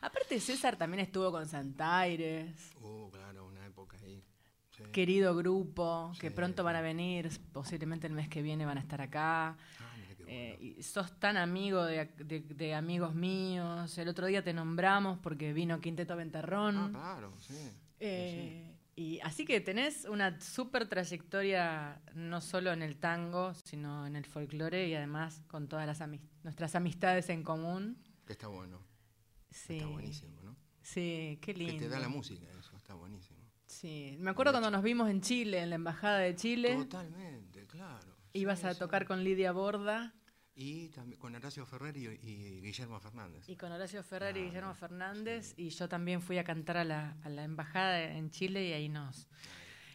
Aparte, 0.00 0.40
César 0.40 0.76
también 0.78 1.00
estuvo 1.00 1.30
con 1.30 1.46
Santaires. 1.46 2.70
Uh, 2.80 3.10
claro, 3.10 3.46
una 3.48 3.66
época 3.66 3.98
ahí. 4.02 4.24
Sí. 4.76 4.82
Querido 4.92 5.36
grupo, 5.36 6.12
que 6.18 6.30
pronto 6.32 6.64
van 6.64 6.74
a 6.76 6.80
venir, 6.80 7.28
posiblemente 7.52 8.06
el 8.08 8.12
mes 8.12 8.28
que 8.28 8.42
viene 8.42 8.66
van 8.66 8.78
a 8.78 8.80
estar 8.80 9.00
acá. 9.00 9.50
Ah, 9.78 9.94
mira 9.96 10.14
qué 10.16 10.24
Eh, 10.26 10.56
bueno. 10.58 10.74
y 10.78 10.82
sos 10.82 11.18
tan 11.20 11.36
amigo 11.36 11.84
de, 11.84 12.06
de- 12.18 12.40
de 12.40 12.74
amigos 12.74 13.14
míos. 13.14 13.96
El 13.98 14.08
otro 14.08 14.26
día 14.26 14.42
te 14.42 14.52
nombramos 14.52 15.18
porque 15.20 15.52
vino 15.52 15.78
Quinteto 15.80 16.16
Ventarrón. 16.16 16.76
Ah, 16.76 16.88
claro, 16.90 17.32
sí. 17.40 17.54
sí, 17.54 17.70
Eh, 18.00 18.76
y 18.96 19.20
así 19.20 19.44
que 19.44 19.60
tenés 19.60 20.06
una 20.06 20.40
súper 20.40 20.88
trayectoria, 20.88 22.00
no 22.14 22.40
solo 22.40 22.72
en 22.72 22.82
el 22.82 22.96
tango, 22.96 23.54
sino 23.64 24.06
en 24.06 24.16
el 24.16 24.24
folclore 24.24 24.88
y 24.88 24.94
además 24.94 25.40
con 25.48 25.68
todas 25.68 25.86
las 25.86 26.00
amis- 26.00 26.20
nuestras 26.42 26.74
amistades 26.74 27.28
en 27.28 27.42
común. 27.44 27.96
Que 28.26 28.32
está 28.32 28.48
bueno. 28.48 28.80
Sí, 29.50 29.76
Está 29.76 29.86
buenísimo, 29.88 30.40
¿no? 30.42 30.56
sí, 30.82 31.38
qué 31.40 31.54
lindo. 31.54 31.74
Que 31.74 31.78
te 31.80 31.88
da 31.88 32.00
la 32.00 32.08
música. 32.08 32.44
Sí, 33.84 34.16
me 34.18 34.30
acuerdo 34.30 34.52
cuando 34.52 34.70
nos 34.70 34.82
vimos 34.82 35.10
en 35.10 35.20
Chile, 35.20 35.60
en 35.60 35.68
la 35.68 35.74
Embajada 35.76 36.18
de 36.20 36.34
Chile, 36.34 36.74
Totalmente, 36.74 37.66
claro. 37.66 38.16
ibas 38.32 38.60
Sí, 38.60 38.66
a 38.66 38.72
sí. 38.72 38.78
tocar 38.78 39.04
con 39.06 39.22
Lidia 39.22 39.52
Borda 39.52 40.14
Y 40.54 40.88
también 40.88 41.20
con 41.20 41.34
Horacio 41.34 41.66
Ferrer 41.66 41.94
y, 41.98 42.06
y 42.06 42.60
Guillermo 42.62 42.98
Fernández. 42.98 43.46
y 43.46 43.56
con 43.56 43.70
Horacio 43.72 44.02
Ferrer 44.02 44.38
y 44.38 44.44
Guillermo 44.44 44.72
Fernández, 44.74 45.48
sí. 45.54 45.64
y 45.66 45.68
yo 45.68 45.86
también 45.86 46.22
fui 46.22 46.38
a 46.38 46.44
cantar 46.44 46.78
a 46.78 46.84
la, 46.84 47.18
a 47.24 47.28
la 47.28 47.44
Embajada 47.44 48.02
en 48.02 48.30
Chile 48.30 48.66
y 48.66 48.72
ahí 48.72 48.88
nos, 48.88 49.28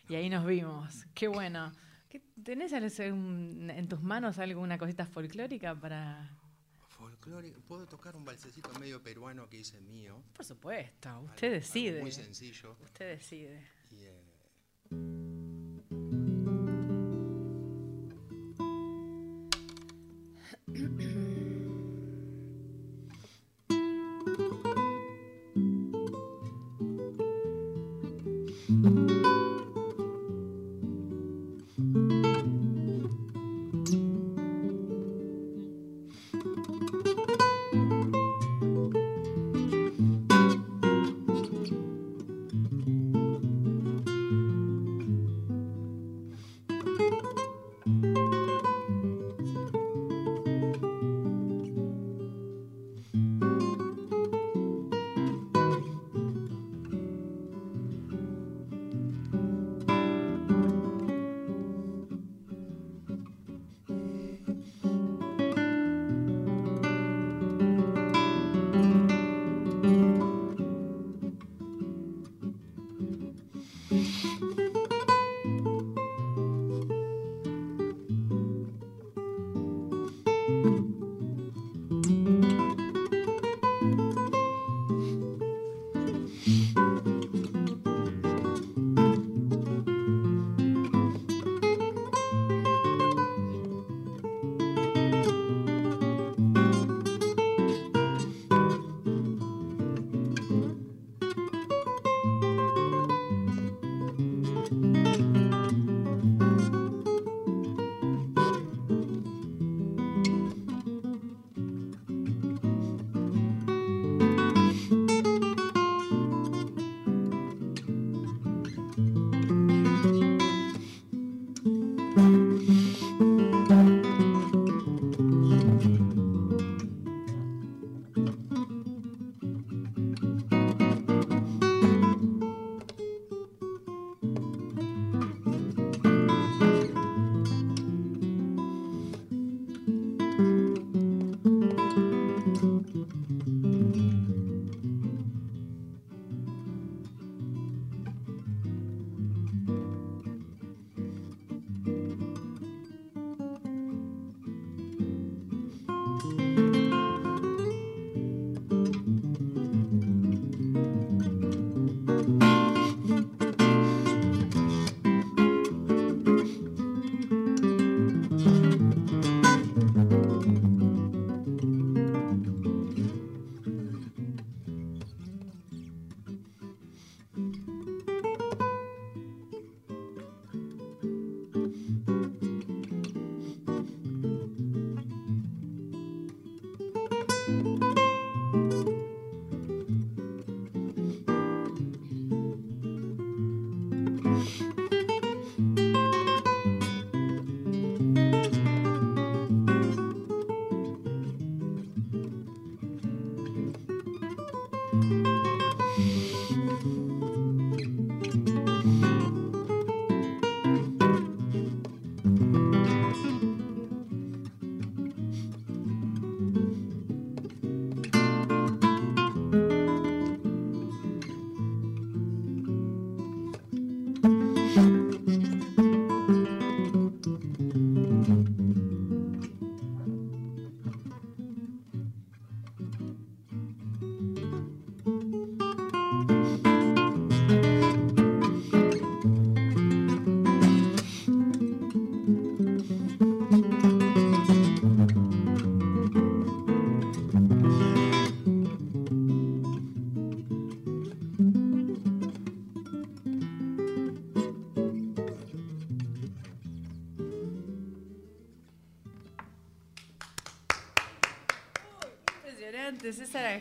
y 0.07 0.13
ahí 0.13 0.29
nos 0.29 0.45
vimos. 0.45 1.07
Qué 1.15 1.27
bueno. 1.27 1.71
¿Qué- 2.09 2.21
¿Tenés 2.43 2.71
en 2.73 3.87
tus 3.87 4.01
manos 4.03 4.37
alguna 4.37 4.77
cosita 4.77 5.07
folclórica 5.07 5.73
para...? 5.73 6.29
Folclórico. 6.89 7.59
¿Puedo 7.61 7.87
tocar 7.87 8.15
un 8.15 8.23
balsecito 8.23 8.71
medio 8.79 9.01
peruano 9.01 9.49
que 9.49 9.57
hice 9.61 9.79
mío? 9.81 10.21
Por 10.35 10.45
supuesto, 10.45 11.21
usted 11.21 11.47
algo 11.47 11.55
decide. 11.59 12.01
Muy 12.01 12.11
sencillo. 12.11 12.77
Usted 12.83 13.15
decide. 13.17 13.78
Y, 13.91 14.05
eh, 14.05 14.21
Thank 14.89 15.28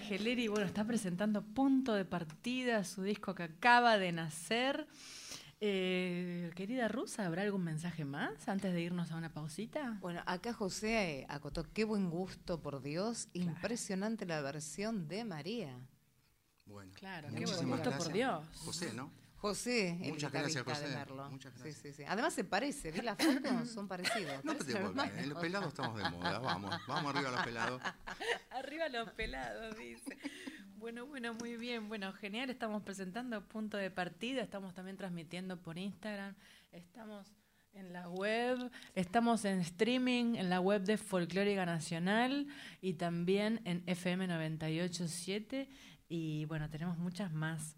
Angeleri, 0.09 0.49
bueno, 0.49 0.65
está 0.65 0.87
presentando 0.87 1.43
Punto 1.43 1.93
de 1.93 2.07
Partida, 2.07 2.83
su 2.83 3.03
disco 3.03 3.35
que 3.35 3.43
acaba 3.43 3.99
de 3.99 4.11
nacer. 4.11 4.89
Eh, 5.61 6.51
querida 6.55 6.89
Rusa, 6.89 7.27
¿habrá 7.27 7.43
algún 7.43 7.63
mensaje 7.63 8.07
más 8.07 8.49
antes 8.49 8.73
de 8.73 8.81
irnos 8.81 9.13
a 9.13 9.17
una 9.17 9.35
pausita? 9.35 9.99
Bueno, 10.01 10.23
acá 10.25 10.55
José 10.55 11.27
acotó, 11.29 11.67
qué 11.75 11.85
buen 11.85 12.09
gusto, 12.09 12.63
por 12.63 12.81
Dios, 12.81 13.29
impresionante 13.35 14.25
la 14.25 14.41
versión 14.41 15.09
de 15.09 15.27
María. 15.27 15.79
Bueno, 16.65 16.91
Claro, 16.95 17.29
qué 17.29 17.45
buen 17.45 17.69
gusto, 17.69 17.91
por. 17.91 18.11
Dios. 18.11 18.47
José, 18.65 18.95
¿no? 18.95 19.11
José, 19.41 19.91
el 20.03 20.13
Muchas 20.13 20.33
gracias, 20.33 20.65
guitarrista 20.65 20.89
de 20.89 20.95
José. 20.95 20.97
Merlo. 20.99 21.31
Muchas 21.31 21.53
Sí, 21.55 21.61
gracias. 21.63 21.83
sí, 21.83 21.93
sí. 21.93 22.05
Además 22.09 22.35
se 22.35 22.45
parece, 22.45 22.91
vi 22.91 23.01
las 23.03 23.17
fotos, 23.19 23.69
son 23.75 23.87
parecidos. 23.89 24.45
No 24.45 24.55
te 24.57 24.65
preocupes, 24.65 25.05
en 25.05 25.09
hermanos. 25.11 25.27
los 25.29 25.39
pelados 25.39 25.69
estamos 25.69 26.03
de 26.03 26.11
moda, 26.11 26.39
vamos, 26.41 26.75
vamos 26.89 27.15
arriba 27.15 27.31
los 27.31 27.43
pelados. 27.45 27.83
Arriba 28.51 28.89
los 28.89 29.11
pelados, 29.13 29.77
dice. 29.79 30.19
Bueno, 30.77 31.07
bueno, 31.07 31.35
muy 31.35 31.57
bien. 31.57 31.89
Bueno, 31.89 32.13
genial. 32.13 32.51
Estamos 32.51 32.83
presentando 32.83 33.47
punto 33.47 33.77
de 33.77 33.91
partida. 33.91 34.43
Estamos 34.43 34.75
también 34.75 34.97
transmitiendo 34.97 35.61
por 35.61 35.79
Instagram. 35.79 36.35
Estamos 36.73 37.33
en 37.75 37.93
la 37.93 38.09
web. 38.09 38.71
Estamos 38.97 39.45
en 39.45 39.61
streaming 39.61 40.35
en 40.35 40.51
la 40.51 40.61
web 40.61 40.83
de 40.83 40.97
Folclórica 40.99 41.65
Nacional 41.67 42.47
y 42.81 42.95
también 42.95 43.61
en 43.65 43.83
FM 43.87 44.27
987. 44.27 45.69
Y 46.09 46.45
bueno, 46.47 46.69
tenemos 46.71 46.97
muchas 46.99 47.33
más 47.33 47.77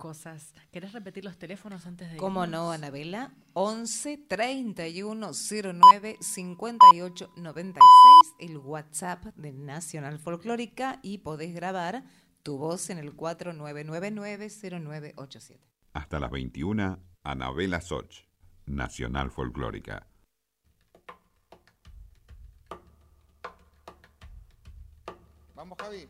cosas. 0.00 0.54
¿Querés 0.72 0.92
repetir 0.92 1.24
los 1.24 1.36
teléfonos 1.36 1.86
antes 1.86 2.10
de 2.10 2.16
¿Cómo 2.16 2.42
irnos? 2.42 2.60
no, 2.60 2.72
Anabela? 2.72 3.34
11 3.52 4.16
31 4.26 5.30
09 5.30 6.16
58 6.20 7.32
96, 7.36 7.82
el 8.40 8.56
WhatsApp 8.56 9.26
de 9.36 9.52
Nacional 9.52 10.18
Folclórica 10.18 10.98
y 11.02 11.18
podés 11.18 11.54
grabar 11.54 12.02
tu 12.42 12.56
voz 12.56 12.88
en 12.88 12.98
el 12.98 13.14
4999 13.14 14.48
0987. 14.80 15.60
Hasta 15.92 16.18
las 16.18 16.30
21, 16.30 16.98
Anabela 17.22 17.80
Soch, 17.82 18.24
Nacional 18.64 19.30
Folclórica. 19.30 20.06
Vamos, 25.54 25.76
Javi. 25.78 26.08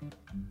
Thank 0.00 0.14
you. 0.34 0.49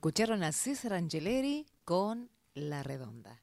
Escucharon 0.00 0.42
a 0.42 0.52
César 0.52 0.92
Angeleri 0.92 1.64
con 1.86 2.28
La 2.52 2.82
Redonda. 2.82 3.40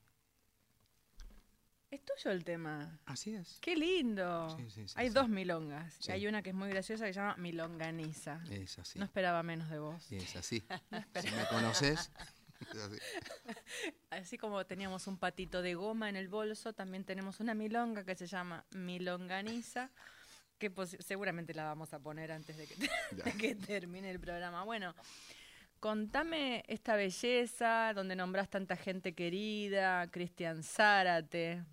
Es 1.89 2.05
tuyo 2.05 2.29
el 2.29 2.43
tema. 2.43 2.99
Así 3.07 3.33
es. 3.33 3.57
Qué 3.59 3.75
lindo. 3.75 4.55
Sí, 4.55 4.69
sí, 4.69 4.87
sí, 4.87 4.93
Hay 4.95 5.07
sí. 5.07 5.15
dos 5.15 5.29
milongas. 5.29 5.97
Y 6.07 6.11
hay 6.11 6.27
una 6.27 6.43
que 6.43 6.51
es 6.51 6.55
muy 6.55 6.69
graciosa 6.69 7.07
que 7.07 7.13
se 7.13 7.19
llama 7.19 7.35
Milonganiza. 7.37 8.39
Es 8.51 8.77
así. 8.77 8.99
No 8.99 9.05
esperaba 9.05 9.41
menos 9.41 9.67
de 9.71 9.79
vos. 9.79 10.11
Es 10.11 10.35
así. 10.35 10.63
si 11.23 11.31
me 11.31 11.47
conoces, 11.49 12.11
es 12.71 12.77
así. 12.77 12.97
Así 14.11 14.37
como 14.37 14.63
teníamos 14.67 15.07
un 15.07 15.17
patito 15.17 15.63
de 15.63 15.73
goma 15.73 16.07
en 16.07 16.15
el 16.17 16.27
bolso, 16.27 16.71
también 16.73 17.03
tenemos 17.03 17.39
una 17.39 17.55
milonga 17.55 18.03
que 18.03 18.13
se 18.13 18.27
llama 18.27 18.63
Milonganiza, 18.75 19.89
que 20.59 20.71
posi- 20.71 21.01
seguramente 21.01 21.55
la 21.55 21.63
vamos 21.63 21.95
a 21.95 21.99
poner 21.99 22.31
antes 22.31 22.55
de 22.57 22.67
que, 22.67 22.75
Ya. 23.17 23.23
de 23.23 23.31
que 23.39 23.55
termine 23.55 24.11
el 24.11 24.19
programa. 24.19 24.63
Bueno, 24.65 24.93
contame 25.83 26.63
esta 26.69 26.95
belleza 26.95 27.91
donde 27.93 28.15
nombrás 28.15 28.49
tanta 28.49 28.77
gente 28.77 29.13
querida, 29.13 30.09
Cristian 30.11 30.63
Zárate, 30.63 31.65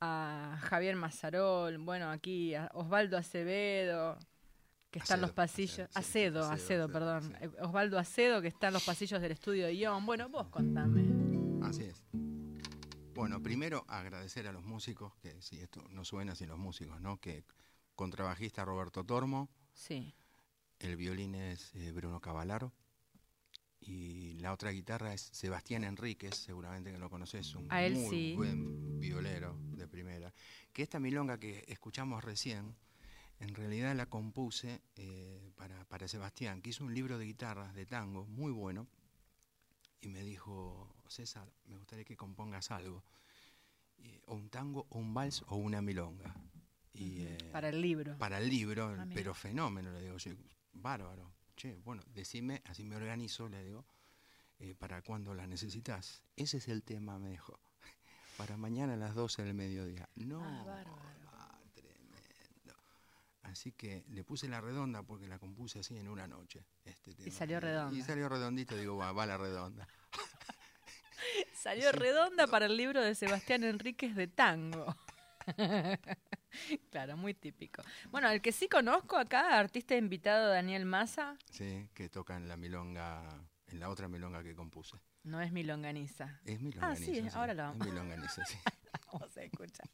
a 0.00 0.58
Javier 0.62 0.96
Mazarol, 0.96 1.78
bueno, 1.78 2.10
aquí 2.10 2.56
a 2.56 2.68
Osvaldo 2.74 3.16
Acevedo, 3.16 4.18
que 4.90 4.98
está 4.98 5.14
en 5.14 5.20
los 5.20 5.30
pasillos. 5.30 5.88
Acedo, 5.94 6.40
Acedo, 6.40 6.50
Acedo, 6.50 6.50
Acedo, 6.50 6.84
Acedo, 6.84 6.88
perdón. 6.92 7.36
sí. 7.40 7.46
Osvaldo 7.60 8.00
Acedo, 8.00 8.42
que 8.42 8.48
está 8.48 8.66
en 8.66 8.72
los 8.72 8.84
pasillos 8.84 9.20
del 9.20 9.30
estudio 9.30 9.66
de 9.66 9.76
Ion. 9.76 10.04
Bueno, 10.04 10.28
vos 10.28 10.48
contame. 10.48 11.04
Así 11.64 11.84
es. 11.84 12.02
Bueno, 13.14 13.40
primero 13.40 13.84
agradecer 13.86 14.48
a 14.48 14.52
los 14.52 14.64
músicos, 14.64 15.14
que 15.22 15.40
si 15.40 15.60
esto 15.60 15.84
no 15.90 16.04
suena 16.04 16.34
sin 16.34 16.48
los 16.48 16.58
músicos, 16.58 17.00
¿no? 17.00 17.18
Que 17.18 17.44
contrabajista 17.94 18.64
Roberto 18.64 19.04
Tormo, 19.04 19.48
Sí. 19.72 20.16
El 20.82 20.96
violín 20.96 21.34
es 21.34 21.74
eh, 21.74 21.92
Bruno 21.92 22.20
Cavalaro 22.20 22.72
y 23.80 24.34
la 24.40 24.52
otra 24.52 24.70
guitarra 24.70 25.12
es 25.12 25.22
Sebastián 25.32 25.84
Enríquez, 25.84 26.34
seguramente 26.36 26.92
que 26.92 26.98
lo 26.98 27.10
conoces, 27.10 27.54
un 27.54 27.66
A 27.70 27.82
él 27.82 27.94
muy 27.94 28.10
sí. 28.10 28.32
buen 28.36 29.00
violero 29.00 29.58
de 29.72 29.88
primera. 29.88 30.32
Que 30.72 30.82
esta 30.82 31.00
milonga 31.00 31.38
que 31.38 31.64
escuchamos 31.66 32.22
recién, 32.22 32.76
en 33.40 33.54
realidad 33.54 33.94
la 33.96 34.06
compuse 34.06 34.80
eh, 34.96 35.50
para, 35.56 35.84
para 35.86 36.06
Sebastián, 36.06 36.62
que 36.62 36.70
hizo 36.70 36.84
un 36.84 36.94
libro 36.94 37.18
de 37.18 37.24
guitarras 37.24 37.74
de 37.74 37.86
tango 37.86 38.24
muy 38.26 38.52
bueno 38.52 38.86
y 40.00 40.08
me 40.08 40.22
dijo, 40.22 40.94
César, 41.08 41.48
me 41.66 41.76
gustaría 41.76 42.04
que 42.04 42.16
compongas 42.16 42.70
algo, 42.70 43.04
y- 43.98 44.20
o 44.26 44.34
un 44.34 44.48
tango, 44.48 44.86
o 44.90 44.98
un 44.98 45.12
vals, 45.14 45.44
o 45.48 45.56
una 45.56 45.80
milonga. 45.82 46.34
Y, 46.94 47.22
eh, 47.22 47.38
Para 47.52 47.68
el 47.68 47.80
libro. 47.80 48.16
para 48.18 48.38
el 48.38 48.48
libro, 48.48 48.96
Ah, 48.98 49.06
pero 49.14 49.32
fenómeno, 49.34 49.92
le 49.92 50.02
digo, 50.02 50.16
yo, 50.18 50.32
bárbaro. 50.72 51.32
Che, 51.56 51.76
bueno, 51.84 52.02
decime, 52.14 52.62
así 52.66 52.84
me 52.84 52.96
organizo, 52.96 53.48
le 53.48 53.62
digo, 53.62 53.84
eh, 54.58 54.74
para 54.74 55.02
cuando 55.02 55.34
la 55.34 55.46
necesitas. 55.46 56.22
Ese 56.36 56.56
es 56.58 56.68
el 56.68 56.82
tema, 56.82 57.18
me 57.18 57.30
dijo. 57.30 57.58
Para 58.38 58.56
mañana 58.56 58.94
a 58.94 58.96
las 58.96 59.14
12 59.14 59.42
del 59.42 59.54
mediodía. 59.54 60.08
No, 60.16 60.42
Ah, 60.42 60.64
bárbaro. 60.64 60.96
ah, 61.32 61.60
tremendo. 61.74 62.74
Así 63.42 63.72
que 63.72 64.04
le 64.08 64.24
puse 64.24 64.48
la 64.48 64.60
redonda 64.60 65.02
porque 65.02 65.28
la 65.28 65.38
compuse 65.38 65.80
así 65.80 65.96
en 65.98 66.08
una 66.08 66.26
noche. 66.26 66.64
Este 66.84 67.14
tema. 67.14 67.30
salió 67.30 67.60
redonda. 67.60 67.96
Y 67.96 68.02
salió 68.02 68.28
redondito, 68.28 68.74
digo, 68.76 68.96
va, 68.96 69.12
va 69.12 69.26
la 69.26 69.36
redonda. 69.36 69.86
Salió 71.54 71.92
redonda 71.92 72.46
para 72.48 72.66
el 72.66 72.76
libro 72.76 73.00
de 73.00 73.14
Sebastián 73.14 73.62
Enríquez 73.62 74.16
de 74.16 74.26
tango. 74.26 74.96
claro, 76.90 77.16
muy 77.16 77.34
típico. 77.34 77.82
Bueno, 78.10 78.28
el 78.30 78.40
que 78.40 78.52
sí 78.52 78.68
conozco 78.68 79.16
acá, 79.16 79.58
artista 79.58 79.96
invitado 79.96 80.48
Daniel 80.48 80.84
Massa, 80.86 81.36
Sí, 81.50 81.88
que 81.94 82.08
toca 82.08 82.36
en 82.36 82.48
la 82.48 82.56
milonga, 82.56 83.26
en 83.66 83.80
la 83.80 83.88
otra 83.88 84.08
milonga 84.08 84.42
que 84.42 84.54
compuse. 84.54 84.96
no 85.24 85.40
es 85.40 85.52
milonganiza. 85.52 86.40
Es 86.44 86.60
milonganiza. 86.60 87.10
Ah, 87.10 87.30
sí, 87.30 87.36
ahora 87.36 87.54
lo 87.54 87.62
vamos. 87.62 87.86
Es 87.86 87.92
milonganiza, 87.92 88.44
sí. 88.44 88.58
Vamos 89.12 89.36
a 89.36 89.42
escuchar. 89.42 89.88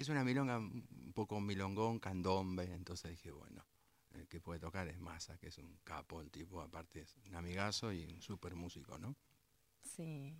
Es 0.00 0.08
una 0.08 0.24
milonga 0.24 0.58
un 0.58 1.12
poco 1.14 1.40
milongón, 1.40 1.98
candombe, 2.00 2.64
entonces 2.72 3.10
dije, 3.12 3.30
bueno, 3.30 3.64
el 4.12 4.26
que 4.28 4.40
puede 4.40 4.58
tocar 4.60 4.88
es 4.88 4.98
Massa, 4.98 5.38
que 5.38 5.48
es 5.48 5.58
un 5.58 5.78
capo, 5.84 6.20
el 6.20 6.30
tipo, 6.30 6.60
aparte 6.60 7.00
es 7.02 7.16
un 7.26 7.34
amigazo 7.36 7.92
y 7.92 8.04
un 8.04 8.20
súper 8.20 8.54
músico, 8.54 8.98
¿no? 8.98 9.16
Sí. 9.82 10.36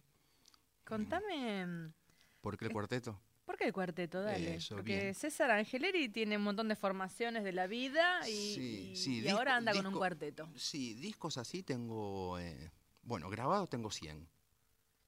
Contame, 0.85 1.93
¿Por 2.41 2.57
qué 2.57 2.66
el 2.66 2.73
cuarteto? 2.73 3.21
¿Por 3.49 3.57
qué 3.57 3.64
el 3.64 3.72
cuarteto? 3.72 4.22
Dale. 4.22 4.57
Eso, 4.57 4.76
Porque 4.76 5.01
bien. 5.01 5.14
César 5.14 5.51
Angeleri 5.51 6.11
tiene 6.11 6.36
un 6.36 6.42
montón 6.42 6.68
de 6.68 6.76
formaciones 6.76 7.44
de 7.44 7.53
la 7.53 7.66
vida 7.66 8.20
y, 8.28 8.55
Sí, 8.55 8.90
y- 8.92 8.96
sí, 8.96 9.16
y 9.16 9.20
disco- 9.22 9.38
ahora 9.38 9.57
anda 9.57 9.72
con 9.72 9.86
un 9.86 9.94
cuarteto. 9.94 10.46
Sí, 10.55 10.92
discos 10.92 11.38
así 11.38 11.62
tengo, 11.62 12.38
eh, 12.38 12.70
bueno, 13.03 13.30
grabados 13.30 13.70
tengo 13.70 13.90
100. 13.90 14.28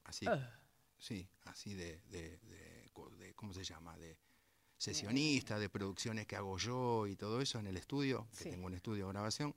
Así, 0.05 0.25
Ah. 0.27 0.59
sí, 0.97 1.29
así 1.45 1.75
de, 1.75 2.01
de, 2.09 2.39
de 2.39 2.91
de- 3.19 3.35
¿cómo 3.35 3.53
se 3.53 3.63
llama? 3.63 3.97
De 3.99 4.17
sesionista, 4.79 5.59
de 5.59 5.69
producciones 5.69 6.27
que 6.27 6.37
hago 6.37 6.57
yo 6.57 7.07
y 7.07 7.17
todo 7.17 7.43
eso 7.43 7.59
en 7.59 7.67
el 7.67 7.77
estudio, 7.77 8.27
que 8.39 8.45
Sí. 8.45 8.51
tengo 8.51 8.67
un 8.67 8.75
estudio 8.75 9.05
de 9.07 9.13
grabación. 9.13 9.55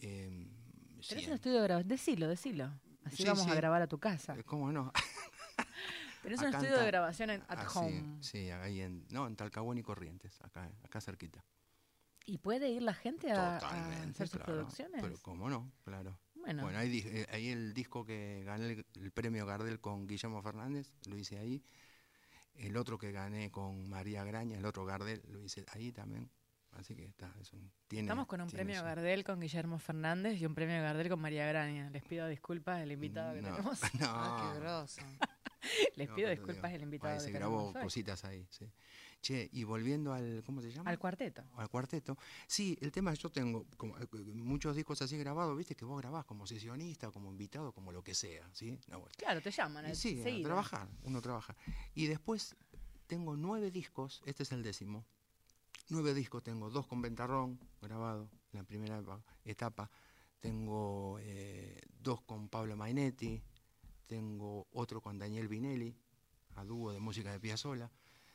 em, 0.00 0.48
¿Tenés 0.94 1.06
100. 1.08 1.26
un 1.30 1.34
estudio 1.34 1.56
de 1.56 1.62
grabación? 1.64 1.88
Decilo, 1.88 2.28
decilo. 2.28 2.72
Así 3.04 3.16
Sí, 3.18 3.24
vamos 3.24 3.46
a 3.48 3.54
grabar 3.54 3.82
a 3.82 3.86
tu 3.88 3.98
casa. 3.98 4.34
Eh, 4.38 4.44
¿Cómo 4.44 4.70
no? 4.72 4.92
Tenés 6.28 6.40
un 6.40 6.46
acá 6.46 6.58
en 6.58 6.64
estudio 6.64 6.80
de 6.82 6.86
grabación 6.86 7.30
en, 7.30 7.40
at 7.48 7.58
Ah, 7.58 7.68
sí, 7.68 7.78
home. 7.78 8.16
Sí, 8.22 8.50
ahí 8.50 8.80
en, 8.80 9.06
no, 9.10 9.26
en 9.26 9.36
Talcahuán 9.36 9.78
y 9.78 9.82
Corrientes, 9.82 10.40
acá, 10.42 10.70
acá 10.82 11.00
cerquita. 11.00 11.44
¿Y 12.26 12.38
puede 12.38 12.68
ir 12.68 12.82
la 12.82 12.94
gente 12.94 13.32
a, 13.32 13.56
hacer 13.56 14.28
sus 14.28 14.30
claro, 14.32 14.44
producciones? 14.44 15.00
Pero 15.02 15.16
cómo 15.22 15.48
no, 15.48 15.72
claro. 15.84 16.18
bueno, 16.34 16.62
Bueno, 16.64 16.78
ahí, 16.78 17.02
eh, 17.06 17.26
ahí 17.30 17.48
el 17.48 17.72
disco 17.72 18.04
que 18.04 18.42
gané 18.44 18.72
el, 18.72 18.86
el 18.96 19.10
premio 19.12 19.46
Gardel 19.46 19.80
con 19.80 20.06
Guillermo 20.06 20.42
Fernández, 20.42 20.92
lo 21.06 21.16
hice 21.16 21.38
ahí. 21.38 21.64
El 22.54 22.76
otro 22.76 22.98
que 22.98 23.12
gané 23.12 23.50
con 23.50 23.88
María 23.88 24.24
Graña, 24.24 24.58
el 24.58 24.66
otro 24.66 24.84
Gardel, 24.84 25.22
lo 25.28 25.40
hice 25.40 25.64
ahí 25.72 25.92
también. 25.92 26.30
Así 26.72 26.94
que 26.94 27.06
está, 27.06 27.32
es 27.40 27.52
un- 27.54 27.72
tiene, 27.86 28.02
estamos 28.06 28.26
con 28.26 28.40
un 28.42 28.48
tiene 28.48 28.64
premio 28.64 28.82
Gardel 28.84 29.24
con 29.24 29.40
Guillermo 29.40 29.78
Fernández 29.78 30.38
y 30.40 30.44
un 30.44 30.54
premio 30.54 30.82
Gardel 30.82 31.08
con 31.08 31.20
María 31.20 31.46
Graña. 31.46 31.88
Les 31.90 32.02
pido 32.04 32.26
disculpas 32.28 32.80
del 32.80 32.92
invitado 32.92 33.32
que 33.34 33.40
No, 33.40 33.48
tenemos. 33.56 33.80
no, 34.00 34.06
Ah, 34.06 34.52
qué 34.52 34.60
grosso. 34.60 35.00
Les 35.96 36.08
no, 36.08 36.14
pido 36.14 36.30
disculpas 36.30 36.72
del 36.72 36.82
invitado 36.82 37.14
ahí 37.14 37.20
se 37.20 37.30
grabó 37.30 37.72
cositas 37.72 38.24
ahí, 38.24 38.46
sí. 38.50 38.70
Che, 39.20 39.48
y 39.52 39.64
volviendo 39.64 40.12
al, 40.12 40.44
¿cómo 40.46 40.60
se 40.60 40.70
llama? 40.70 40.90
Al 40.90 40.98
cuarteto. 40.98 41.42
al 41.56 41.68
cuarteto. 41.68 42.16
Sí, 42.46 42.78
el 42.80 42.92
tema 42.92 43.12
es 43.12 43.18
yo 43.18 43.30
tengo 43.30 43.66
como, 43.76 43.98
eh, 43.98 44.06
muchos 44.34 44.76
discos 44.76 45.02
así 45.02 45.16
grabados, 45.18 45.56
viste, 45.56 45.74
que 45.74 45.84
vos 45.84 46.00
grabás 46.00 46.24
como 46.24 46.46
sesionista, 46.46 47.10
como 47.10 47.30
invitado, 47.30 47.72
como 47.72 47.90
lo 47.90 48.02
que 48.02 48.14
sea, 48.14 48.48
¿sí? 48.52 48.78
No. 48.86 49.04
Claro, 49.16 49.42
te 49.42 49.50
llaman. 49.50 49.86
Y 49.86 49.90
eh, 49.90 49.94
sí, 49.96 50.22
a 50.22 50.42
trabajar, 50.44 50.88
uno 51.02 51.20
trabaja. 51.20 51.56
Y 51.94 52.06
después 52.06 52.54
tengo 53.08 53.36
nueve 53.36 53.70
discos, 53.72 54.22
este 54.24 54.44
es 54.44 54.52
el 54.52 54.62
décimo. 54.62 55.04
Nueve 55.88 56.14
discos 56.14 56.42
tengo, 56.42 56.70
dos 56.70 56.86
con 56.86 57.02
Ventarrón 57.02 57.58
grabado 57.80 58.28
en 58.52 58.58
la 58.60 58.64
primera 58.64 59.02
etapa. 59.44 59.90
Tengo 60.38 61.18
eh, 61.20 61.80
dos 61.98 62.20
con 62.22 62.48
Pablo 62.48 62.76
Mainetti. 62.76 63.42
Tengo 64.18 64.66
otro 64.72 65.00
con 65.00 65.18
Daniel 65.18 65.46
Vinelli, 65.48 65.94
a 66.56 66.64
dúo 66.64 66.92
de 66.92 66.98
música 66.98 67.30
de 67.30 67.38
Piazzolla. 67.38 67.90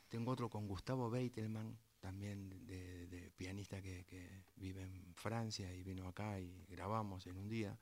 Tengo 0.08 0.30
otro 0.30 0.48
con 0.48 0.68
Gustavo 0.68 1.10
Beitelman, 1.10 1.76
también 2.00 2.64
de, 2.66 3.06
de 3.08 3.30
pianista 3.32 3.82
que, 3.82 4.04
que 4.04 4.44
vive 4.56 4.82
en 4.82 5.14
Francia 5.16 5.72
y 5.74 5.82
vino 5.82 6.06
acá 6.06 6.38
y 6.38 6.64
grabamos 6.68 7.26
en 7.26 7.36
un 7.36 7.48
día. 7.48 7.76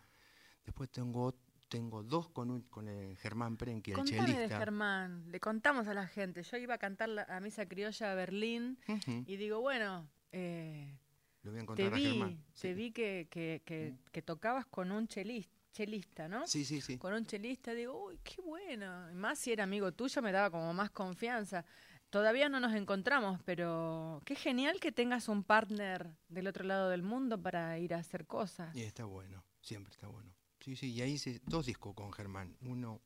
Después 0.64 0.90
tengo, 0.90 1.34
tengo 1.68 2.03
dos 2.03 2.30
con, 2.30 2.51
un- 2.51 2.62
con 2.62 2.88
el 2.88 3.16
Germán 3.18 3.59
Prenki, 3.59 3.90
el 3.90 3.99
Contame 3.99 4.20
de 4.28 4.32
chelista. 4.34 4.59
Germán. 4.59 5.30
Le 5.30 5.38
contamos 5.38 5.86
a 5.86 5.93
la 5.95 6.07
gente. 6.07 6.43
Yo 6.45 6.57
iba 6.57 6.74
a 6.74 6.78
cantar 6.78 7.11
la- 7.11 7.24
a 7.24 7.40
misa 7.40 7.66
criolla 7.68 8.12
a 8.12 8.14
Berlín 8.14 8.78
y 9.26 9.36
digo, 9.36 9.61
bueno, 9.61 10.09
eh, 10.30 10.97
Lo 11.43 11.51
voy 11.51 11.59
a 11.59 11.61
te 11.61 11.62
encontrar 11.64 11.93
a 11.93 11.97
vi, 11.97 12.05
Germán. 12.05 12.36
te 12.38 12.43
sí. 12.55 12.72
vi 12.74 12.90
que, 12.93 13.28
que, 13.30 13.61
que, 13.66 13.97
que 14.12 14.22
tocabas 14.22 14.64
con 14.66 14.93
un 14.93 15.09
chelis- 15.09 15.51
chelista, 15.73 16.29
¿no? 16.29 16.47
Sí, 16.47 16.64
sí, 16.64 16.81
sí. 16.81 16.99
con 16.99 17.12
un 17.12 17.27
chelista, 17.27 17.75
digo, 17.75 18.07
uy, 18.07 18.18
qué 18.23 18.41
bueno. 18.43 19.11
Y 19.11 19.14
más 19.14 19.39
si 19.39 19.53
era 19.53 19.64
amigo 19.64 19.93
tuyo, 19.93 20.23
me 20.23 20.33
daba 20.33 20.51
como 20.51 20.73
más 20.73 20.91
confianza. 20.91 21.64
Todavía 22.11 22.49
no 22.49 22.61
nos 22.61 22.75
encontramos, 22.75 23.41
pero 23.45 24.20
qué 24.27 24.37
genial 24.37 24.79
que 24.81 24.93
tengas 24.93 25.29
un 25.29 25.45
partner 25.45 26.14
del 26.29 26.47
otro 26.47 26.64
lado 26.64 26.91
del 26.91 27.03
mundo 27.03 27.41
para 27.41 27.79
ir 27.79 27.95
a 27.95 27.99
hacer 27.99 28.27
cosas. 28.27 28.77
Y 28.77 28.83
está 28.83 29.07
bueno, 29.07 29.43
siempre 29.62 29.93
está 29.93 30.09
bueno. 30.09 30.31
Sí, 30.61 30.77
sí, 30.77 30.93
y 30.93 31.01
ahí 31.01 31.12
hice 31.12 31.41
dos 31.47 31.66
discos 31.66 31.95
con 31.95 32.12
Germán. 32.12 32.55
Uno 32.61 33.01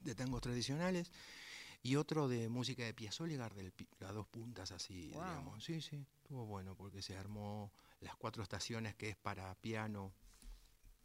de 0.00 0.14
tangos 0.14 0.40
tradicionales 0.40 1.10
y 1.82 1.96
otro 1.96 2.28
de 2.28 2.48
música 2.48 2.84
de 2.84 2.94
Piazzolla 2.94 3.34
y 3.34 3.36
Gardel, 3.36 3.72
las 3.98 4.14
dos 4.14 4.26
puntas 4.26 4.72
así, 4.72 5.08
digamos. 5.08 5.62
Sí, 5.64 5.80
sí, 5.80 6.06
estuvo 6.22 6.46
bueno 6.46 6.74
porque 6.74 7.02
se 7.02 7.16
armó 7.16 7.72
las 8.00 8.16
cuatro 8.16 8.42
estaciones 8.42 8.94
que 8.94 9.10
es 9.10 9.16
para 9.16 9.54
piano, 9.56 10.12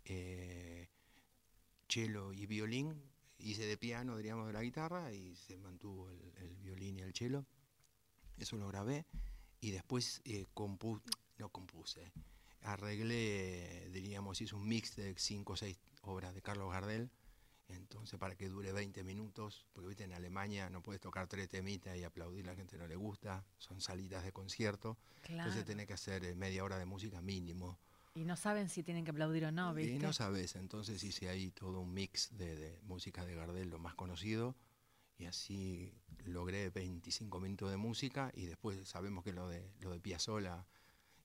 eh, 0.09 0.87
cello 1.87 2.33
y 2.33 2.45
violín. 2.45 3.01
Hice 3.37 3.65
de 3.65 3.77
piano, 3.77 4.17
diríamos, 4.17 4.47
de 4.47 4.53
la 4.53 4.61
guitarra 4.61 5.13
y 5.13 5.35
se 5.35 5.57
mantuvo 5.57 6.09
el, 6.09 6.19
el 6.41 6.57
violín 6.57 6.97
y 6.97 7.01
el 7.01 7.13
cello. 7.13 7.45
Eso 8.37 8.57
lo 8.57 8.67
grabé 8.67 9.05
y 9.61 9.71
después 9.71 10.21
eh, 10.25 10.45
compu- 10.53 11.01
no 11.37 11.49
compuse. 11.49 12.11
arreglé, 12.61 13.89
diríamos, 13.91 14.41
hice 14.41 14.55
un 14.55 14.67
mix 14.67 14.95
de 14.97 15.15
cinco 15.17 15.53
o 15.53 15.55
seis 15.55 15.77
obras 16.01 16.33
de 16.33 16.41
Carlos 16.41 16.69
Gardel, 16.71 17.09
entonces 17.69 18.19
para 18.19 18.35
que 18.35 18.49
dure 18.49 18.73
20 18.73 19.03
minutos, 19.03 19.65
porque 19.73 19.87
viste 19.87 20.03
en 20.03 20.13
Alemania 20.13 20.69
no 20.69 20.81
puedes 20.81 20.99
tocar 21.01 21.27
tres 21.27 21.47
temitas 21.49 21.95
y 21.97 22.03
aplaudir, 22.03 22.45
la 22.45 22.55
gente 22.55 22.77
no 22.77 22.87
le 22.87 22.95
gusta, 22.97 23.45
son 23.57 23.79
salidas 23.79 24.23
de 24.25 24.31
concierto, 24.33 24.97
Claro. 25.21 25.43
entonces 25.49 25.65
tenés 25.65 25.87
que 25.87 25.93
hacer 25.93 26.25
eh, 26.25 26.35
media 26.35 26.63
hora 26.65 26.77
de 26.77 26.85
música 26.85 27.21
mínimo. 27.21 27.77
Y 28.13 28.25
no 28.25 28.35
saben 28.35 28.69
si 28.69 28.83
tienen 28.83 29.05
que 29.05 29.11
aplaudir 29.11 29.45
o 29.45 29.51
no, 29.51 29.73
¿viste? 29.73 29.93
Y 29.93 29.99
no 29.99 30.13
sabes, 30.13 30.55
entonces 30.55 31.03
hice 31.03 31.29
ahí 31.29 31.51
todo 31.51 31.79
un 31.79 31.93
mix 31.93 32.35
de, 32.37 32.55
de 32.55 32.79
música 32.83 33.25
de 33.25 33.35
Gardel, 33.35 33.69
lo 33.69 33.79
más 33.79 33.95
conocido, 33.95 34.55
y 35.17 35.25
así 35.25 35.93
logré 36.25 36.69
25 36.69 37.39
minutos 37.39 37.69
de 37.69 37.77
música 37.77 38.31
y 38.33 38.45
después 38.45 38.87
sabemos 38.87 39.23
que 39.23 39.33
lo 39.33 39.47
de 39.47 39.71
lo 39.79 39.91
de 39.91 39.99
Piazzolla 39.99 40.65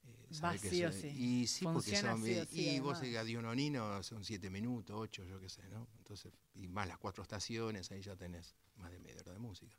eh, 0.06 0.28
Va 0.42 0.52
que 0.52 0.68
sí 0.68 0.84
o 0.84 0.92
sí. 0.92 1.08
y 1.08 1.46
sí 1.46 1.64
porque 1.64 1.90
Funciona 1.90 2.12
son 2.12 2.24
sí 2.24 2.38
o 2.38 2.44
sí, 2.44 2.70
y 2.70 2.80
vos 2.80 3.00
a 3.00 3.24
Diononino 3.24 4.02
son 4.02 4.24
7 4.24 4.50
minutos, 4.50 4.96
8, 4.98 5.24
yo 5.24 5.40
qué 5.40 5.48
sé, 5.48 5.66
¿no? 5.68 5.88
Entonces, 5.98 6.32
y 6.54 6.68
más 6.68 6.88
las 6.88 6.98
cuatro 6.98 7.22
estaciones, 7.22 7.90
ahí 7.90 8.02
ya 8.02 8.16
tenés 8.16 8.54
más 8.76 8.90
de 8.90 8.98
media 8.98 9.20
hora 9.22 9.32
de 9.32 9.38
música. 9.38 9.76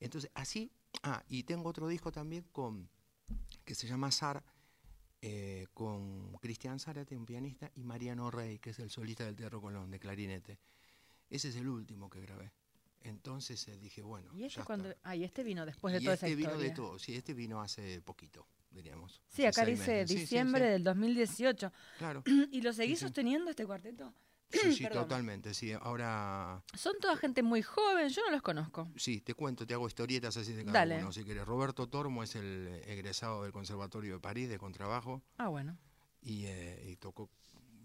Entonces, 0.00 0.30
así, 0.34 0.72
ah, 1.02 1.22
y 1.28 1.44
tengo 1.44 1.68
otro 1.68 1.88
disco 1.88 2.12
también 2.12 2.44
con 2.52 2.88
que 3.64 3.74
se 3.74 3.86
llama 3.86 4.10
Sar 4.10 4.44
eh, 5.26 5.68
con 5.72 6.34
Cristian 6.34 6.78
Zárate, 6.78 7.16
un 7.16 7.24
pianista, 7.24 7.70
y 7.76 7.82
Mariano 7.82 8.30
Rey, 8.30 8.58
que 8.58 8.70
es 8.70 8.78
el 8.78 8.90
solista 8.90 9.24
del 9.24 9.34
Teatro 9.34 9.58
Colón, 9.58 9.90
de 9.90 9.98
clarinete. 9.98 10.58
Ese 11.30 11.48
es 11.48 11.56
el 11.56 11.66
último 11.66 12.10
que 12.10 12.20
grabé. 12.20 12.52
Entonces 13.00 13.66
eh, 13.68 13.78
dije, 13.78 14.02
bueno. 14.02 14.30
¿Y 14.34 14.44
este 14.44 14.60
ya 14.60 14.64
cuando 14.66 14.90
está. 14.90 15.00
Ah, 15.08 15.16
y 15.16 15.24
este 15.24 15.42
vino 15.42 15.64
después 15.64 15.94
de 15.94 16.00
Y 16.00 16.04
toda 16.04 16.14
este 16.14 16.26
esa 16.26 16.36
vino 16.36 16.50
historia. 16.50 16.68
de 16.68 16.76
todo, 16.76 16.98
sí, 16.98 17.14
este 17.16 17.32
vino 17.32 17.62
hace 17.62 18.02
poquito, 18.02 18.46
diríamos. 18.70 19.22
Sí, 19.28 19.46
acá 19.46 19.64
dice 19.64 19.92
meses. 19.92 20.08
Sí, 20.10 20.14
sí, 20.14 20.20
diciembre 20.20 20.64
sí, 20.66 20.70
del 20.72 20.84
2018. 20.84 21.72
Claro. 21.96 22.22
¿Y 22.52 22.60
lo 22.60 22.74
seguís 22.74 22.98
sosteniendo 22.98 23.48
este 23.48 23.64
cuarteto? 23.64 24.12
Sí, 24.62 24.72
sí, 24.74 24.82
Perdón. 24.84 25.02
totalmente, 25.04 25.54
sí. 25.54 25.72
Ahora, 25.72 26.62
Son 26.74 26.94
toda 27.00 27.16
gente 27.16 27.42
muy 27.42 27.62
joven, 27.62 28.08
yo 28.08 28.22
no 28.26 28.30
los 28.30 28.42
conozco. 28.42 28.88
sí, 28.96 29.20
te 29.20 29.34
cuento, 29.34 29.66
te 29.66 29.74
hago 29.74 29.86
historietas 29.86 30.36
así 30.36 30.52
de 30.52 30.64
cada 30.64 30.80
Dale. 30.80 30.98
uno, 30.98 31.12
si 31.12 31.24
querés. 31.24 31.44
Roberto 31.44 31.88
Tormo 31.88 32.22
es 32.22 32.34
el 32.36 32.68
egresado 32.86 33.42
del 33.42 33.52
Conservatorio 33.52 34.14
de 34.14 34.20
París 34.20 34.48
de 34.48 34.58
contrabajo 34.58 35.22
Ah, 35.38 35.48
bueno. 35.48 35.76
y, 36.22 36.44
eh, 36.46 36.86
y 36.90 36.96
tocó, 36.96 37.30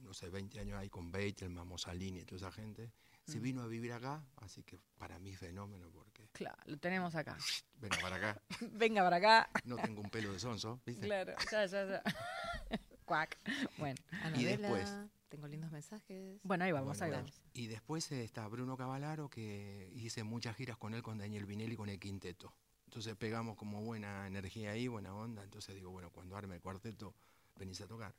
no 0.03 0.13
sé, 0.13 0.29
20 0.29 0.59
años 0.59 0.77
ahí 0.79 0.89
con 0.89 1.11
Beethoven, 1.11 1.53
Mussolini 1.67 2.19
y 2.19 2.25
toda 2.25 2.37
esa 2.37 2.51
gente. 2.51 2.91
Mm. 3.27 3.31
Se 3.31 3.39
vino 3.39 3.61
a 3.61 3.67
vivir 3.67 3.91
acá, 3.93 4.23
así 4.37 4.63
que 4.63 4.79
para 4.97 5.19
mí 5.19 5.35
fenómeno 5.35 5.89
porque 5.91 6.27
Claro, 6.31 6.57
lo 6.65 6.77
tenemos 6.77 7.13
acá. 7.15 7.37
ven 7.75 7.91
para 8.01 8.15
acá, 8.15 8.41
Venga 8.71 9.03
para 9.03 9.17
acá. 9.17 9.49
no 9.65 9.75
tengo 9.77 10.01
un 10.01 10.09
pelo 10.09 10.31
de 10.33 10.39
sonso, 10.39 10.79
¿viste? 10.85 11.05
Claro, 11.05 11.33
ya, 11.51 11.65
ya, 11.65 11.85
ya. 11.85 12.03
Cuac. 13.05 13.37
Bueno, 13.77 13.95
Anabela, 14.23 14.49
después- 14.69 14.93
tengo 15.29 15.47
lindos 15.47 15.71
mensajes. 15.71 16.39
bueno, 16.43 16.65
ahí 16.65 16.71
vamos, 16.71 16.97
Bueno, 16.97 17.05
ahí 17.15 17.21
vamos. 17.21 17.41
Y 17.53 17.67
después 17.67 18.11
está 18.11 18.47
Bruno 18.47 18.75
Cavalaro, 18.75 19.29
que 19.29 19.91
hice 19.95 20.23
muchas 20.23 20.55
giras 20.55 20.77
con 20.77 20.93
él, 20.93 21.01
con 21.03 21.17
Daniel 21.17 21.45
Vinelli, 21.45 21.75
con 21.75 21.89
el 21.89 21.99
quinteto. 21.99 22.53
Entonces 22.85 23.15
pegamos 23.15 23.55
como 23.55 23.81
buena 23.83 24.25
energía 24.27 24.71
ahí, 24.71 24.87
buena 24.87 25.13
onda. 25.13 25.43
Entonces 25.43 25.75
digo, 25.75 25.91
bueno, 25.91 26.09
cuando 26.11 26.35
arme 26.35 26.55
el 26.55 26.61
cuarteto, 26.61 27.13
venís 27.55 27.79
a 27.81 27.87
tocar. 27.87 28.13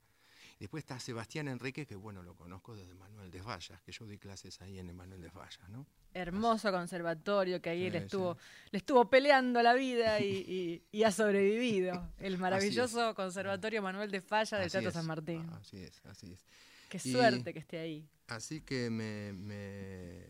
Después 0.60 0.84
está 0.84 1.00
Sebastián 1.00 1.48
Enrique, 1.48 1.86
que 1.86 1.96
bueno, 1.96 2.22
lo 2.22 2.34
conozco 2.36 2.76
desde 2.76 2.94
Manuel 2.94 3.30
de 3.30 3.42
Fallas, 3.42 3.80
que 3.82 3.92
yo 3.92 4.06
di 4.06 4.18
clases 4.18 4.60
ahí 4.60 4.78
en 4.78 4.88
el 4.90 4.94
Manuel 4.94 5.22
de 5.22 5.30
Fallas, 5.30 5.68
¿no? 5.70 5.86
Hermoso 6.12 6.70
conservatorio 6.70 7.62
que 7.62 7.70
ahí 7.70 7.86
él 7.86 7.94
estuvo, 7.94 8.34
sí. 8.34 8.40
le 8.72 8.78
estuvo 8.78 9.08
peleando 9.08 9.62
la 9.62 9.72
vida 9.72 10.20
y, 10.20 10.26
y- 10.36 10.82
y 10.98 11.02
ha 11.04 11.12
sobrevivido. 11.12 12.10
El 12.18 12.36
maravilloso 12.36 13.14
conservatorio 13.14 13.80
Manuel 13.80 14.10
de 14.10 14.20
Falla 14.20 14.58
del 14.58 14.70
Teatro 14.70 14.90
San 14.90 15.06
Martín. 15.06 15.48
Así 15.58 15.78
es, 15.78 16.04
así 16.04 16.32
es. 16.32 16.44
Qué 16.90 16.98
y- 17.02 17.12
suerte 17.12 17.52
que 17.54 17.60
esté 17.60 17.78
ahí. 17.78 18.06
Así 18.28 18.60
que 18.60 18.90
me, 18.90 19.32
me- 19.32 20.24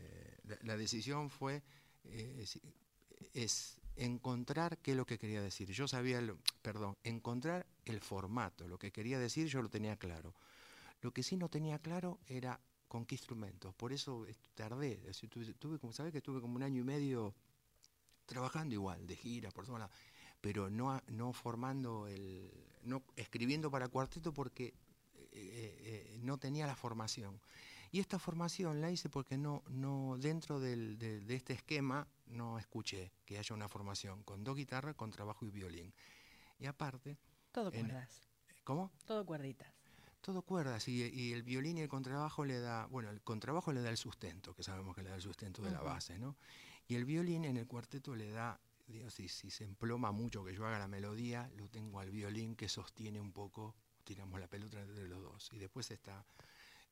la, 0.45 0.57
la 0.63 0.77
decisión 0.77 1.29
fue 1.29 1.61
eh, 2.05 2.45
es 3.33 3.77
encontrar 3.95 4.77
qué 4.79 4.91
es 4.91 4.97
lo 4.97 5.05
que 5.05 5.19
quería 5.19 5.41
decir. 5.41 5.69
Yo 5.71 5.87
sabía, 5.87 6.21
lo- 6.21 6.37
perdón, 6.61 6.97
encontrar 7.03 7.65
el 7.85 7.99
formato, 7.99 8.67
lo 8.67 8.79
que 8.79 8.91
quería 8.91 9.19
decir 9.19 9.47
yo 9.47 9.61
lo 9.61 9.69
tenía 9.69 9.97
claro. 9.97 10.33
Lo 11.01 11.11
que 11.13 11.23
sí 11.23 11.37
no 11.37 11.49
tenía 11.49 11.79
claro 11.79 12.19
era 12.27 12.59
con 12.87 13.05
qué 13.05 13.15
instrumentos. 13.15 13.73
Por 13.75 13.93
eso 13.93 14.25
est- 14.27 14.39
tardé. 14.55 14.93
Es 14.93 15.03
decir, 15.05 15.29
tuve, 15.29 15.53
tuve 15.55 15.79
como 15.79 15.93
sabés 15.93 16.11
que 16.11 16.19
estuve 16.19 16.41
como 16.41 16.55
un 16.55 16.63
año 16.63 16.81
y 16.81 16.85
medio 16.85 17.35
trabajando 18.25 18.73
igual, 18.75 19.05
de 19.07 19.15
gira, 19.15 19.51
por 19.51 19.65
todos 19.65 19.79
lados, 19.79 19.95
pero 20.39 20.69
no, 20.69 21.01
no 21.09 21.33
formando 21.33 22.07
el, 22.07 22.49
no 22.83 23.03
escribiendo 23.15 23.69
para 23.69 23.89
cuarteto 23.89 24.33
porque 24.33 24.73
eh, 25.31 25.77
eh, 26.13 26.17
no 26.21 26.37
tenía 26.37 26.67
la 26.67 26.75
formación. 26.75 27.39
Y 27.91 27.99
esta 27.99 28.19
formación 28.19 28.79
la 28.81 28.89
hice 28.89 29.09
porque 29.09 29.37
no, 29.37 29.63
no 29.69 30.17
dentro 30.17 30.59
del- 30.59 30.97
de, 30.97 31.19
de 31.21 31.35
este 31.35 31.53
esquema 31.53 32.07
no 32.27 32.57
escuché 32.57 33.11
que 33.25 33.37
haya 33.37 33.53
una 33.55 33.67
formación 33.67 34.23
con 34.23 34.43
dos 34.43 34.55
guitarras, 34.55 34.95
con 34.95 35.11
trabajo 35.11 35.45
y 35.45 35.51
violín. 35.51 35.93
Y 36.59 36.67
aparte, 36.67 37.17
Todo 37.51 37.71
en- 37.73 37.87
cuerdas, 37.87 38.21
¿cómo? 38.63 38.91
todo 39.05 39.25
cuerditas. 39.25 39.73
Todo 40.21 40.43
cuerdas 40.43 40.87
y, 40.87 41.03
y 41.03 41.33
el 41.33 41.41
violín 41.43 41.79
y 41.79 41.81
el 41.81 41.89
contrabajo 41.89 42.45
le 42.45 42.59
da, 42.59 42.85
bueno, 42.85 43.09
el 43.09 43.21
contrabajo 43.21 43.73
le 43.73 43.81
da 43.81 43.89
el 43.89 43.97
sustento, 43.97 44.53
que 44.53 44.61
sabemos 44.63 44.95
que 44.95 45.01
le 45.01 45.09
da 45.09 45.15
el 45.15 45.21
sustento 45.21 45.63
de 45.63 45.71
la 45.71 45.81
base, 45.81 46.19
¿no? 46.19 46.37
Y 46.87 46.93
el 46.95 47.05
violín 47.05 47.43
en 47.45 47.57
el 47.57 47.65
cuarteto 47.65 48.15
le 48.15 48.29
da, 48.29 48.61
digo, 48.87 49.09
si, 49.09 49.27
si 49.27 49.49
se 49.49 49.63
emploma 49.63 50.11
mucho 50.11 50.45
que 50.45 50.53
yo 50.53 50.65
haga 50.67 50.77
la 50.77 50.87
melodía, 50.87 51.49
lo 51.55 51.67
tengo 51.69 51.99
al 51.99 52.11
violín 52.11 52.55
que 52.55 52.69
sostiene 52.69 53.19
un 53.19 53.31
poco, 53.31 53.75
tiramos 54.15 54.39
la 54.39 54.47
pelota 54.47 54.79
entre 54.81 55.07
los 55.07 55.21
dos. 55.21 55.49
Y 55.53 55.57
después 55.59 55.89
está 55.91 56.25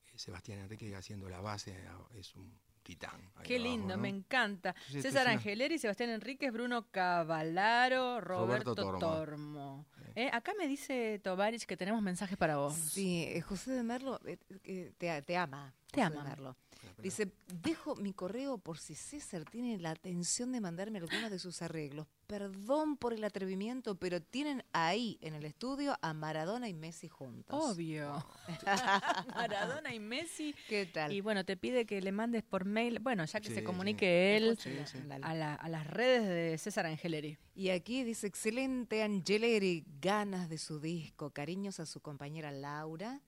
eh, 0.07 0.17
Sebastián 0.17 0.59
Enrique 0.59 0.95
haciendo 0.95 1.27
la 1.29 1.41
base, 1.41 1.75
ah, 1.87 2.07
es 2.15 2.33
un 2.35 2.57
titán. 2.83 3.19
Qué 3.43 3.55
abajo, 3.57 3.69
lindo, 3.69 3.95
¿no? 3.95 4.01
me 4.01 4.09
encanta. 4.09 4.73
César 4.89 5.23
una- 5.23 5.33
Angeleri, 5.33 5.77
Sebastián 5.77 6.09
Enríquez, 6.11 6.51
Bruno 6.51 6.87
Cavalaro, 6.89 8.21
Roberto, 8.21 8.73
Roberto 8.73 8.75
Tormo. 8.75 8.99
Tormo. 8.99 9.85
Eh, 10.15 10.29
acá 10.33 10.53
me 10.57 10.67
dice 10.67 11.19
Tovarich 11.23 11.65
que 11.65 11.77
tenemos 11.77 12.01
mensajes 12.01 12.37
para 12.37 12.57
vos. 12.57 12.73
Sí, 12.75 13.23
eh, 13.27 13.41
José 13.41 13.71
de 13.71 13.83
Merlo 13.83 14.19
eh, 14.25 14.37
eh, 14.63 14.93
te, 14.97 15.21
te 15.21 15.37
ama. 15.37 15.73
Te 15.91 16.01
José 16.01 16.13
de 16.13 16.19
ama. 16.19 16.29
Merlo. 16.29 16.49
Espera, 16.71 16.91
espera. 16.91 17.03
Dice, 17.03 17.31
dejo 17.61 17.95
mi 17.97 18.13
correo 18.13 18.57
por 18.57 18.77
si 18.79 18.95
César 18.95 19.43
tiene 19.43 19.77
la 19.79 19.91
atención 19.91 20.51
de 20.51 20.61
mandarme 20.61 20.99
algunos 20.99 21.29
de 21.29 21.37
sus 21.39 21.61
arreglos. 21.61 22.07
Perdón 22.27 22.95
por 22.95 23.13
el 23.13 23.23
atrevimiento, 23.23 23.95
pero 23.95 24.21
tienen 24.21 24.63
ahí 24.71 25.17
en 25.21 25.33
el 25.33 25.43
estudio 25.45 25.97
a 26.01 26.13
Maradona 26.13 26.69
y 26.69 26.73
Messi 26.73 27.07
juntos. 27.09 27.57
Obvio. 27.75 28.25
Maradona 29.35 29.93
y 29.93 29.99
Messi. 29.99 30.55
¿Qué 30.67 30.85
tal? 30.85 31.11
Y 31.11 31.21
bueno, 31.21 31.43
te 31.45 31.57
pide 31.57 31.85
que 31.85 32.01
le 32.01 32.11
mandes 32.11 32.43
por 32.43 32.65
mail, 32.65 32.99
bueno, 32.99 33.25
ya 33.25 33.39
que 33.41 33.47
Sí, 33.49 33.53
se 33.55 33.59
sí. 33.61 33.65
comunique 33.65 34.37
él 34.37 34.57
Sí, 34.59 34.71
sí. 34.85 34.97
a, 35.21 35.33
la- 35.33 35.55
a 35.55 35.69
las 35.69 35.87
redes 35.87 36.27
de 36.27 36.57
César 36.57 36.85
Angeleri. 36.85 37.37
Y 37.55 37.69
aquí 37.69 38.03
dice, 38.03 38.27
excelente 38.27 39.03
Angeleri, 39.03 39.83
ganas 39.99 40.49
de 40.49 40.57
su 40.57 40.79
disco, 40.79 41.31
cariños 41.31 41.79
a 41.79 41.85
su 41.85 41.99
compañera 41.99 42.51
Laura, 42.51 43.21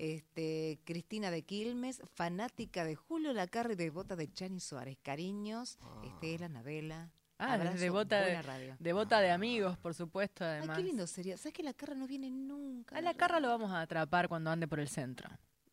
este, 0.00 0.80
Cristina 0.84 1.30
de 1.30 1.42
Quilmes, 1.42 2.00
fanática 2.14 2.84
de 2.84 2.96
Julio 2.96 3.34
Lacarre 3.34 3.74
y 3.74 3.76
devota 3.76 4.16
de 4.16 4.32
Chani 4.32 4.58
Suárez, 4.58 4.96
cariños, 5.02 5.78
Estela, 6.02 6.46
Anabela. 6.46 7.10
Ah, 7.36 7.54
abrazo, 7.54 7.78
devota 7.78 8.20
de, 8.20 8.40
radio. 8.40 8.76
devota 8.78 9.20
de 9.20 9.30
amigos, 9.30 9.76
por 9.78 9.94
supuesto, 9.94 10.44
Ay, 10.44 10.68
qué 10.74 10.82
lindo 10.82 11.06
sería. 11.06 11.36
¿Sabes 11.36 11.52
que 11.52 11.62
la 11.62 11.74
Carra 11.74 11.94
no 11.94 12.06
viene 12.06 12.30
nunca? 12.30 12.96
A 12.96 13.00
la 13.02 13.14
carra 13.14 13.40
lo 13.40 13.48
vamos 13.48 13.70
a 13.72 13.82
atrapar 13.82 14.28
cuando 14.28 14.50
ande 14.50 14.66
por 14.66 14.80
el 14.80 14.88
centro. 14.88 15.28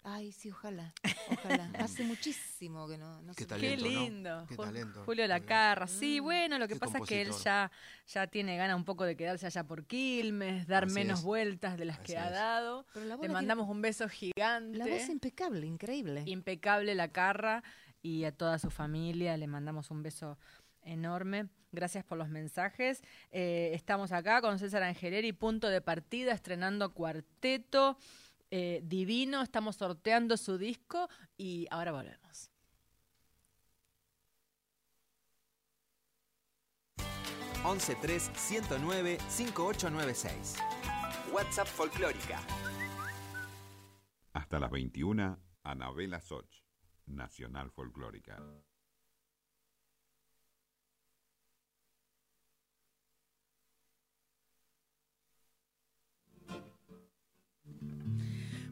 Ay, 0.09 0.31
sí, 0.31 0.51
ojalá. 0.51 0.93
Ojalá. 1.31 1.69
Hace 1.79 2.03
muchísimo 2.05 2.87
que 2.87 2.97
no, 2.97 3.21
no 3.23 3.33
Qué 3.33 3.43
se- 3.43 3.45
talento, 3.49 3.83
Qué 3.83 3.91
¿no? 3.93 3.99
lindo. 3.99 4.45
Qué 4.47 4.55
talento, 4.55 5.03
Julio. 5.03 5.27
Lacarra. 5.27 5.85
Sí, 5.87 6.21
bueno, 6.21 6.57
lo 6.59 6.67
que 6.69 6.75
Qué 6.75 6.79
pasa 6.79 6.99
es 6.99 7.07
que 7.07 7.21
él 7.21 7.31
ya, 7.43 7.69
ya 8.07 8.27
tiene 8.27 8.55
ganas 8.55 8.77
un 8.77 8.85
poco 8.85 9.03
de 9.03 9.17
quedarse 9.17 9.45
allá 9.47 9.65
por 9.65 9.85
Quilmes, 9.85 10.65
dar 10.65 10.85
Así 10.85 10.93
menos 10.95 11.19
es. 11.19 11.25
vueltas 11.25 11.77
de 11.77 11.83
las 11.85 11.97
Así 11.99 12.13
que 12.13 12.17
ha 12.17 12.29
dado. 12.31 12.85
Pero 12.93 13.05
la 13.05 13.17
Le 13.17 13.27
mandamos 13.27 13.67
un 13.67 13.81
beso 13.81 14.07
gigante. 14.07 14.77
La 14.77 14.85
voz 14.87 15.09
impecable, 15.09 15.67
increíble. 15.67 16.23
impecable 16.25 16.95
la 16.95 17.09
carra 17.11 17.61
y 18.01 18.23
a 18.23 18.31
toda 18.31 18.59
su 18.59 18.69
familia 18.71 19.35
le 19.35 19.47
mandamos 19.47 19.91
un 19.91 20.03
beso 20.03 20.37
enorme. 20.83 21.49
Gracias 21.73 22.05
por 22.05 22.17
los 22.17 22.29
mensajes. 22.29 23.01
Eh, 23.31 23.71
estamos 23.73 24.13
acá 24.13 24.39
con 24.39 24.57
César 24.57 24.83
Angeleri, 24.83 25.33
punto 25.33 25.67
de 25.67 25.81
partida, 25.81 26.31
estrenando 26.31 26.93
cuarteto. 26.93 27.97
Eh, 28.51 28.81
divino, 28.83 29.41
estamos 29.41 29.75
sorteando 29.75 30.37
su 30.37 30.57
disco 30.57 31.09
y 31.37 31.67
ahora 31.69 31.91
volvemos. 31.91 32.51
113 37.63 38.31
109 38.35 39.17
5896. 39.29 40.55
WhatsApp 41.33 41.67
Folclórica. 41.67 42.39
Hasta 44.33 44.59
las 44.59 44.71
21, 44.71 45.37
Anabela 45.63 46.21
Soch, 46.21 46.63
Nacional 47.07 47.71
Folclórica. 47.71 48.37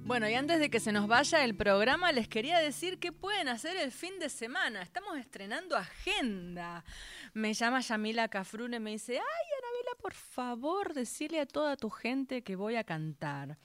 Bueno, 0.06 0.30
y 0.30 0.36
antes 0.36 0.60
de 0.60 0.70
que 0.70 0.80
se 0.80 0.91
nos 0.91 1.08
vaya 1.08 1.43
el 1.43 1.56
programa, 1.56 2.12
les 2.12 2.28
quería 2.28 2.60
decir 2.60 2.99
qué 2.99 3.12
pueden 3.12 3.47
hacer 3.47 3.76
el 3.76 3.91
fin 3.91 4.20
de 4.20 4.30
semana. 4.30 4.84
Estamos 4.84 5.18
estrenando 5.18 5.76
agenda. 5.76 6.86
Me 7.34 7.56
llama 7.56 7.80
Yamila 7.80 8.28
Cafrune 8.28 8.78
y 8.78 8.80
me 8.80 8.91
dice, 8.91 9.14
ay, 9.14 9.20
Anabela, 9.58 9.97
por 9.99 10.14
favor, 10.14 10.93
decirle 10.93 11.39
a 11.39 11.47
toda 11.47 11.76
tu 11.76 11.89
gente 11.89 12.43
que 12.43 12.56
voy 12.56 12.76
a 12.76 12.84
cantar 12.84 13.58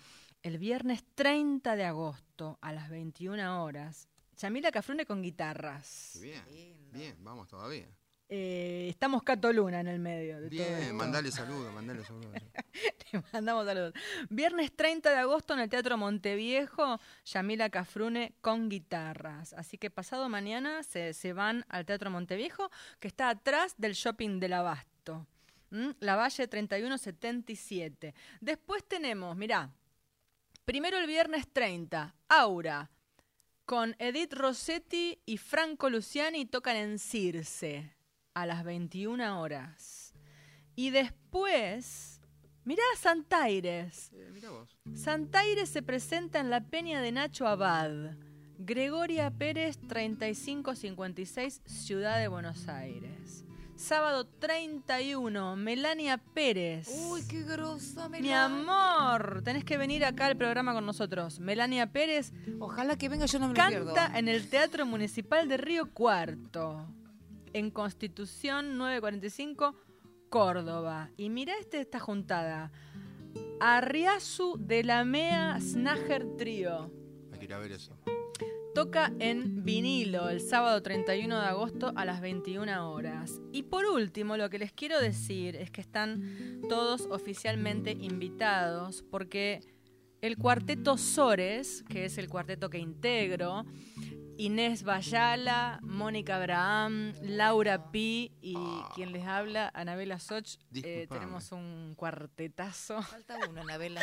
el 0.43 0.57
viernes 0.57 1.05
30 1.15 1.77
de 1.77 1.85
agosto 1.85 2.59
a 2.63 2.73
las 2.73 2.89
21 2.89 3.63
horas. 3.63 4.09
Yamila 4.39 4.73
Cafrune 4.73 5.05
con 5.05 5.21
guitarras. 5.21 6.19
Bien, 6.23 6.43
bien, 6.91 7.17
vamos 7.23 7.49
todavía. 7.49 7.87
Eh, 8.33 8.87
estamos 8.89 9.25
Catoluna 9.25 9.81
en 9.81 9.89
el 9.89 9.99
medio. 9.99 10.41
De 10.41 10.51
todo 10.51 10.59
Bien, 10.65 10.95
mandale 10.95 11.33
saludos, 11.33 11.75
mandale 11.75 12.05
saludos. 12.05 12.31
Mandamos 13.33 13.67
saludos. 13.67 13.93
Viernes 14.29 14.71
30 14.71 15.11
de 15.11 15.17
agosto 15.17 15.55
en 15.55 15.59
el 15.59 15.69
Teatro 15.69 15.99
Monteviejo, 15.99 17.01
Yamila 17.25 17.71
Cafrune 17.71 18.33
con 18.41 18.69
guitarras. 18.69 19.53
Así 19.55 19.79
que 19.79 19.91
pasado 19.91 20.29
mañana 20.29 20.85
se, 20.85 21.13
se 21.13 21.33
van 21.33 21.67
al 21.69 21.85
Teatro 21.85 22.09
Monteviejo, 22.13 22.71
que 23.01 23.09
está 23.09 23.31
atrás 23.31 23.75
del 23.79 23.95
shopping 23.95 24.39
del 24.39 24.53
Abasto. 24.53 25.27
¿Mm? 25.71 25.91
La 25.99 26.15
Valle 26.15 26.47
3177. 26.47 28.15
Después 28.41 28.85
tenemos, 28.85 29.37
mirá, 29.37 29.71
primero 30.65 30.99
el 30.99 31.09
viernes 31.09 31.49
30, 31.53 32.15
Aura, 32.29 32.91
con 33.65 33.97
Edith 33.99 34.35
Rossetti 34.35 35.19
y 35.27 35.37
Franco 35.37 35.91
Luciani 35.91 36.47
tocan 36.47 36.77
en 36.77 37.01
Circe 37.01 38.00
a 38.35 38.47
las 38.47 38.65
21 38.65 39.41
horas. 39.41 40.15
Y 40.77 40.91
después, 40.91 42.21
mirá 42.65 42.83
Santaires. 42.99 44.11
Eh, 44.15 44.31
mira 44.33 44.51
vos. 44.51 44.77
Santaires 44.95 45.69
se 45.69 45.83
presenta 45.83 46.41
en 46.41 46.51
la 46.51 46.61
Peña 46.63 47.01
de 47.01 47.13
Nacho 47.13 47.47
Abad. 47.47 48.15
Gregoria 48.59 49.31
Pérez, 49.31 49.79
3556, 49.89 51.63
Ciudad 51.65 52.19
de 52.19 52.29
Buenos 52.29 52.69
Aires. 52.69 53.45
Sábado 53.75 54.27
31, 54.27 55.57
Melania 55.57 56.19
Pérez. 56.19 56.87
Uy, 57.11 57.23
qué 57.27 57.43
grosa, 57.45 58.11
Mi 58.11 58.21
Melania. 58.21 58.45
amor, 58.45 59.41
tenés 59.43 59.65
que 59.65 59.79
venir 59.79 60.05
acá 60.05 60.27
al 60.27 60.37
programa 60.37 60.75
con 60.75 60.85
nosotros. 60.85 61.41
Melania 61.41 61.91
Pérez 61.91 62.35
Ojalá 62.59 62.99
que 62.99 63.09
venga, 63.09 63.25
yo 63.25 63.39
no 63.39 63.49
me 63.49 63.55
lo 63.55 63.67
pierdo. 63.69 63.95
canta 63.95 64.19
en 64.19 64.29
el 64.29 64.51
Teatro 64.51 64.85
Municipal 64.85 65.49
de 65.49 65.57
Río 65.57 65.91
Cuarto, 65.95 66.87
en 67.53 67.71
Constitución 67.71 68.79
945, 68.79 69.75
Córdoba. 70.29 71.11
Y 71.17 71.29
mira 71.29 71.55
este, 71.59 71.81
esta 71.81 71.99
juntada. 71.99 72.73
Arriazu 73.61 74.57
de 74.59 74.85
la 74.85 75.05
Mea 75.05 75.59
Snager 75.61 76.37
Trío. 76.37 76.91
Hay 77.33 77.39
que 77.39 77.45
ir 77.45 77.55
a 77.55 77.59
ver 77.59 77.73
eso. 77.73 77.97
Toca 78.75 79.13
en 79.19 79.65
vinilo 79.65 80.29
el 80.29 80.41
sábado 80.41 80.81
31 80.81 81.41
de 81.41 81.47
agosto 81.47 81.93
a 81.97 82.05
las 82.05 82.21
21 82.21 82.91
horas. 82.93 83.41
Y 83.53 83.65
por 83.65 83.85
último, 83.85 84.37
lo 84.37 84.49
que 84.49 84.59
les 84.59 84.73
quiero 84.73 85.01
decir 85.01 85.57
es 85.57 85.71
que 85.71 85.81
están 85.81 86.61
todos 86.69 87.07
oficialmente 87.11 87.91
invitados 87.91 89.03
porque 89.11 89.61
el 90.21 90.37
cuarteto 90.37 90.97
Sores, 90.99 91.83
que 91.89 92.05
es 92.05 92.19
el 92.19 92.29
cuarteto 92.29 92.71
que 92.71 92.79
integro, 92.79 93.65
Inés 94.45 94.85
Bayala, 94.85 95.79
Mónica 95.83 96.37
Abraham, 96.37 97.13
Laura 97.21 97.91
Pi 97.91 98.33
y 98.41 98.55
quien 98.95 99.13
les 99.13 99.27
habla, 99.27 99.71
Anabela 99.75 100.19
Soch, 100.19 100.57
eh, 100.73 101.07
tenemos 101.11 101.53
un 101.53 101.93
cuartetazo. 101.95 103.03
Falta 103.03 103.37
uno, 103.51 103.61
Anabela. 103.61 104.01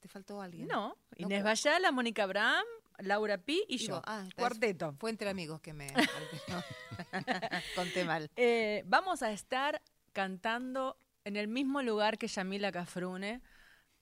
¿Te 0.00 0.08
faltó 0.08 0.42
alguien? 0.42 0.68
No, 0.68 0.94
Inés 1.16 1.38
pero- 1.38 1.44
Bayala, 1.44 1.90
Mónica 1.90 2.24
Abraham, 2.24 2.66
Laura 2.98 3.38
Pi 3.38 3.64
y 3.66 3.78
yo. 3.78 4.02
ah, 4.04 4.24
Cuarteto. 4.36 4.94
Fue 4.98 5.08
entre 5.08 5.30
amigos 5.30 5.62
que 5.62 5.72
me 5.72 5.86
conté 7.74 8.04
mal. 8.04 8.28
Eh, 8.36 8.82
vamos 8.86 9.22
a 9.22 9.32
estar 9.32 9.80
cantando 10.12 10.98
en 11.24 11.36
el 11.36 11.48
mismo 11.48 11.80
lugar 11.80 12.18
que 12.18 12.28
Yamila 12.28 12.70
Cafrune, 12.72 13.40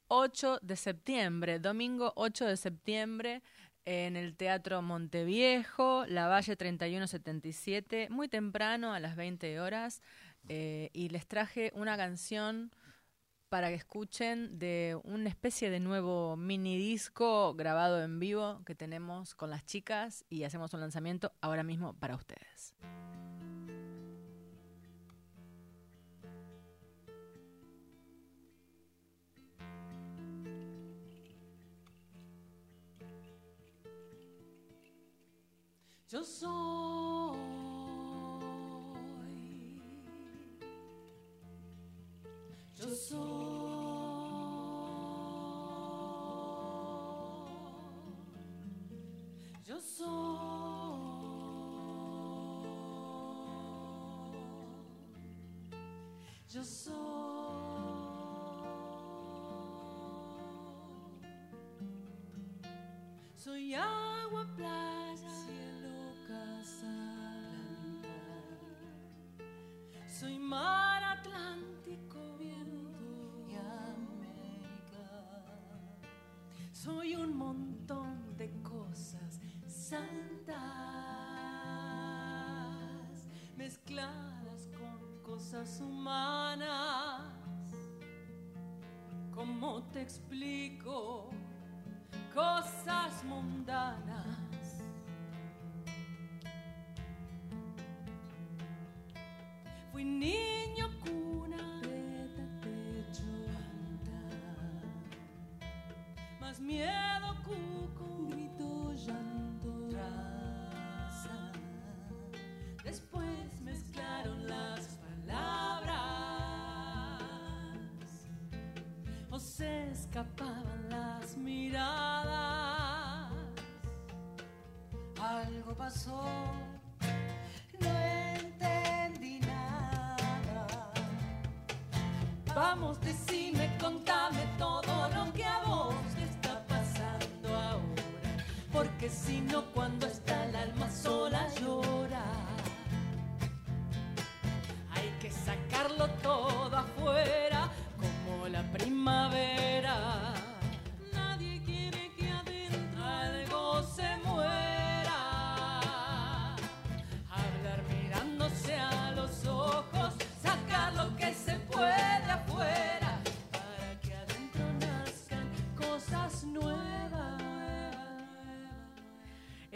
8 0.08 0.58
de 0.62 0.74
septiembre, 0.76 1.60
domingo 1.60 2.12
8 2.16 2.44
de 2.44 2.56
septiembre, 2.56 3.42
en 3.84 4.16
el 4.16 4.36
Teatro 4.36 4.82
Monteviejo, 4.82 6.04
La 6.06 6.28
Valle 6.28 6.56
3177, 6.56 8.08
muy 8.10 8.28
temprano, 8.28 8.94
a 8.94 9.00
las 9.00 9.16
20 9.16 9.60
horas, 9.60 10.02
eh, 10.48 10.90
y 10.92 11.08
les 11.08 11.26
traje 11.26 11.72
una 11.74 11.96
canción 11.96 12.70
para 13.48 13.68
que 13.68 13.74
escuchen 13.74 14.58
de 14.58 14.98
una 15.04 15.28
especie 15.28 15.70
de 15.70 15.80
nuevo 15.80 16.36
mini 16.36 16.76
disco 16.76 17.54
grabado 17.54 18.02
en 18.02 18.18
vivo 18.18 18.62
que 18.66 18.74
tenemos 18.74 19.34
con 19.34 19.50
las 19.50 19.64
chicas 19.64 20.24
y 20.28 20.42
hacemos 20.42 20.74
un 20.74 20.80
lanzamiento 20.80 21.32
ahora 21.40 21.62
mismo 21.62 21.94
para 21.94 22.16
ustedes. 22.16 22.74
Yo 36.14 36.22
soy. 36.22 37.36
Yo 42.76 42.88
soy. 42.88 43.18
Yo 49.64 49.80
soy. 49.80 50.04
Yo 56.48 56.62
soy. 56.62 56.94
Soy 63.34 63.74
agua, 63.74 64.46
Soy 70.20 70.38
mar 70.38 71.02
Atlántico, 71.02 72.36
viento 72.38 73.40
y 73.48 73.54
América. 73.56 75.10
Soy 76.72 77.16
un 77.16 77.36
montón 77.36 78.36
de 78.36 78.48
cosas 78.62 79.40
santas 79.66 80.54
mezcladas 83.56 84.68
con 84.78 85.20
cosas 85.22 85.80
humanas. 85.80 87.22
¿Cómo 89.34 89.82
te 89.90 90.02
explico? 90.02 91.30
cosas 92.34 93.24
mundanas. 93.24 94.43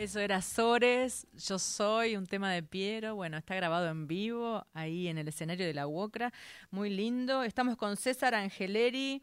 Eso 0.09 0.20
era 0.20 0.40
Sores, 0.40 1.26
Yo 1.34 1.59
Soy, 1.59 2.16
un 2.16 2.26
tema 2.26 2.50
de 2.50 2.62
Piero. 2.62 3.14
Bueno, 3.14 3.36
está 3.36 3.54
grabado 3.54 3.88
en 3.88 4.06
vivo 4.06 4.66
ahí 4.72 5.06
en 5.06 5.18
el 5.18 5.28
escenario 5.28 5.66
de 5.66 5.74
la 5.74 5.86
UOCRA. 5.86 6.32
Muy 6.70 6.88
lindo. 6.88 7.42
Estamos 7.42 7.76
con 7.76 7.94
César 7.98 8.34
Angeleri, 8.34 9.22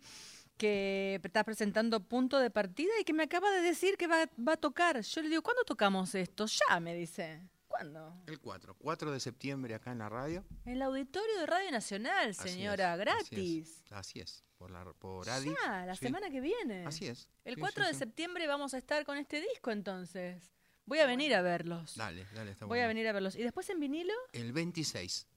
que 0.58 1.20
está 1.24 1.44
presentando 1.44 2.02
punto 2.02 2.38
de 2.38 2.52
partida 2.52 2.92
y 3.02 3.04
que 3.04 3.14
me 3.14 3.24
acaba 3.24 3.50
de 3.50 3.62
decir 3.62 3.98
que 3.98 4.06
va, 4.06 4.30
va 4.48 4.54
a 4.54 4.58
tocar. 4.58 5.02
Yo 5.02 5.24
le 5.24 5.30
digo, 5.30 5.42
¿cuándo 5.42 5.64
tocamos 5.64 6.14
esto? 6.14 6.46
Ya, 6.46 6.80
me 6.80 6.94
dice. 6.94 7.42
¿Cuándo? 7.68 8.22
El 8.28 8.40
4, 8.40 8.76
4 8.76 9.10
de 9.12 9.20
septiembre 9.20 9.74
acá 9.74 9.92
en 9.92 9.98
la 9.98 10.10
radio. 10.10 10.46
En 10.66 10.74
el 10.74 10.84
auditorio 10.84 11.36
de 11.40 11.48
Radio 11.48 11.72
Nacional, 11.72 12.30
Así 12.30 12.48
señora, 12.50 12.94
es, 12.94 13.00
gratis. 13.00 13.32
Así 13.32 13.60
es, 13.60 13.92
así 13.92 14.20
es, 14.20 14.44
por, 14.60 14.70
la, 14.70 14.86
por 14.94 15.28
Adi. 15.28 15.50
Ya, 15.66 15.88
la 15.88 15.96
Sí. 15.96 16.06
semana 16.06 16.30
que 16.30 16.42
viene. 16.42 16.86
Así 16.86 17.08
es. 17.08 17.28
El 17.44 17.56
sí, 17.56 17.60
4 17.60 17.84
sí, 17.86 17.88
de 17.92 17.96
septiembre 17.96 18.46
vamos 18.46 18.76
a 18.76 18.78
estar 18.78 19.04
con 19.04 19.18
este 19.18 19.42
disco 19.42 19.72
entonces. 19.72 20.55
Voy 20.86 21.00
a 21.00 21.06
venir 21.08 21.34
a 21.34 21.42
verlos. 21.42 21.96
Dale, 21.96 22.26
dale, 22.34 22.52
está 22.52 22.66
Voy 22.66 22.80
a 22.80 22.82
bueno. 22.84 22.88
venir 22.90 23.08
a 23.08 23.14
verlos. 23.14 23.36
¿Y 23.36 23.44
después 23.44 23.70
en 23.70 23.80
vinilo? 23.80 24.14
El 24.34 24.54
26 24.54 25.28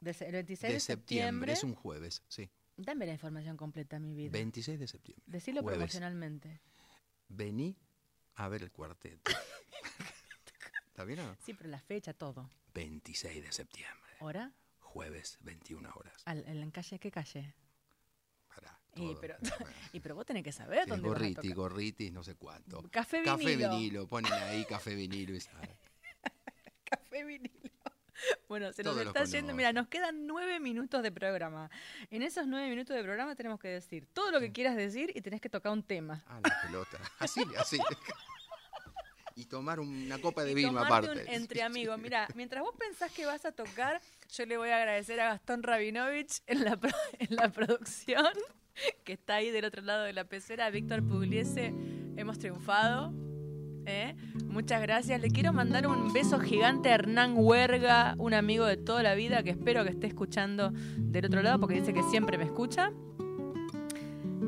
De 0.00 0.10
el 0.10 0.32
26 0.32 0.60
de 0.62 0.74
de, 0.74 0.80
septiembre. 0.80 1.52
Es 1.52 1.62
un 1.64 1.74
jueves, 1.74 2.22
sí. 2.28 2.50
Dame 2.76 3.06
la 3.06 3.12
información 3.12 3.56
completa, 3.56 3.98
mi 4.00 4.14
vida. 4.14 4.30
26 4.32 4.80
de 4.80 4.88
septiembre. 4.88 5.24
Decilo 5.26 5.62
jueves. 5.62 5.78
promocionalmente. 5.78 6.60
Vení 7.28 7.76
a 8.34 8.48
ver 8.48 8.62
el 8.62 8.72
cuarteto. 8.72 9.30
¿Está 10.88 11.04
bien 11.04 11.20
o 11.20 11.26
no? 11.26 11.36
Sí, 11.44 11.54
pero 11.54 11.70
la 11.70 11.80
fecha, 11.80 12.12
todo. 12.12 12.50
26 12.74 13.42
de 13.42 13.52
septiembre. 13.52 14.12
¿Hora? 14.20 14.52
Jueves, 14.80 15.38
21 15.40 15.90
horas. 15.94 16.22
Al, 16.24 16.44
¿En 16.46 16.70
calle 16.70 16.98
qué 16.98 17.10
calle? 17.10 17.54
Y 18.96 19.16
pero, 19.20 19.36
y 19.92 20.00
pero 20.00 20.14
vos 20.14 20.24
tenés 20.26 20.42
que 20.44 20.52
saber 20.52 20.84
Sí, 20.84 20.90
dónde 20.90 21.08
vas 21.08 21.16
a 21.16 21.18
gorriti, 21.20 21.52
gorritis, 21.52 22.12
no 22.12 22.22
sé 22.22 22.34
cuánto. 22.36 22.82
Café 22.90 23.22
Café 23.22 23.44
vinilo. 23.56 23.70
vinilo, 23.76 24.06
ponen 24.08 24.32
ahí 24.32 24.64
café 24.68 24.94
vinilo 24.94 25.34
y. 25.34 25.40
Café 26.84 27.24
vinilo. 27.24 27.50
Bueno, 28.48 28.72
se 28.72 28.82
nos 28.82 28.92
Todos 28.94 29.04
los 29.06 29.14
está 29.16 29.24
yendo. 29.24 29.54
Mira, 29.54 29.72
nos 29.72 29.88
quedan 29.88 30.26
nueve 30.26 30.60
minutos 30.60 31.02
de 31.02 31.10
programa. 31.12 31.68
En 32.10 32.22
esos 32.22 32.46
nueve 32.46 32.68
minutos 32.70 32.94
de 32.96 33.02
programa 33.02 33.34
tenemos 33.34 33.58
que 33.60 33.68
decir 33.68 34.06
todo 34.12 34.30
lo 34.30 34.40
que 34.40 34.52
quieras 34.52 34.76
decir 34.76 35.10
y 35.14 35.20
tenés 35.20 35.40
que 35.40 35.48
tocar 35.50 35.72
un 35.72 35.82
tema. 35.82 36.22
Ah, 36.28 36.40
la 36.42 36.62
pelota. 36.62 36.98
Así, 37.18 37.42
así. 37.58 37.78
Y 39.36 39.46
tomar 39.46 39.80
una 39.80 40.18
copa 40.20 40.44
de 40.44 40.52
Y 40.52 40.54
vino 40.54 40.78
aparte. 40.78 41.10
un 41.10 41.18
entre 41.26 41.62
amigos. 41.62 41.98
Mira, 41.98 42.28
mientras 42.36 42.62
vos 42.62 42.74
pensás 42.78 43.10
que 43.10 43.26
vas 43.26 43.44
a 43.44 43.50
tocar, 43.52 44.00
yo 44.32 44.46
le 44.46 44.56
voy 44.56 44.68
a 44.70 44.76
agradecer 44.76 45.20
a 45.20 45.30
Gastón 45.30 45.64
Rabinovich 45.64 46.40
en 46.46 46.64
la, 46.64 46.76
pro- 46.76 46.92
en 47.18 47.34
la 47.34 47.50
producción, 47.50 48.32
que 49.04 49.12
está 49.12 49.36
ahí 49.36 49.50
del 49.50 49.64
otro 49.64 49.82
lado 49.82 50.04
de 50.04 50.12
la 50.12 50.24
pecera, 50.24 50.68
Víctor 50.70 51.02
Pugliese. 51.06 51.74
Hemos 52.16 52.38
triunfado. 52.38 53.12
¿eh? 53.86 54.14
Muchas 54.46 54.80
gracias. 54.82 55.20
Le 55.20 55.28
quiero 55.28 55.52
mandar 55.52 55.86
un 55.86 56.12
beso 56.12 56.38
gigante 56.40 56.88
a 56.90 56.94
Hernán 56.94 57.34
Huerga, 57.36 58.14
un 58.18 58.34
amigo 58.34 58.66
de 58.66 58.76
toda 58.76 59.02
la 59.02 59.14
vida 59.14 59.42
que 59.42 59.50
espero 59.50 59.84
que 59.84 59.90
esté 59.90 60.06
escuchando 60.06 60.72
del 60.96 61.26
otro 61.26 61.42
lado 61.42 61.60
porque 61.60 61.80
dice 61.80 61.92
que 61.92 62.02
siempre 62.04 62.38
me 62.38 62.44
escucha. 62.44 62.92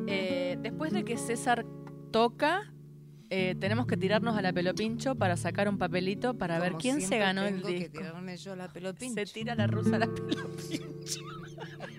Eh, 0.07 0.57
después 0.61 0.93
de 0.93 1.05
que 1.05 1.17
César 1.17 1.67
toca, 2.13 2.73
eh, 3.29 3.57
tenemos 3.59 3.87
que 3.87 3.97
tirarnos 3.97 4.37
a 4.37 4.43
la 4.43 4.53
pelopincho 4.53 5.17
para 5.17 5.37
sacar 5.37 5.69
un 5.69 5.79
papelito 5.79 6.35
para 6.39 6.59
ver 6.61 6.75
quién 6.75 7.01
se 7.01 7.19
ganó 7.19 7.43
el 7.43 7.57
tengo 7.57 7.67
que 7.69 7.75
disco. 7.75 7.99
tirarme 7.99 8.37
yo 8.37 8.55
la 8.55 8.73
pelopincho. 8.73 9.15
Se 9.15 9.27
tira 9.27 9.55
la 9.57 9.67
rusa 9.67 9.97
a 9.97 9.99
la 9.99 10.07
pelopincho. 10.07 11.25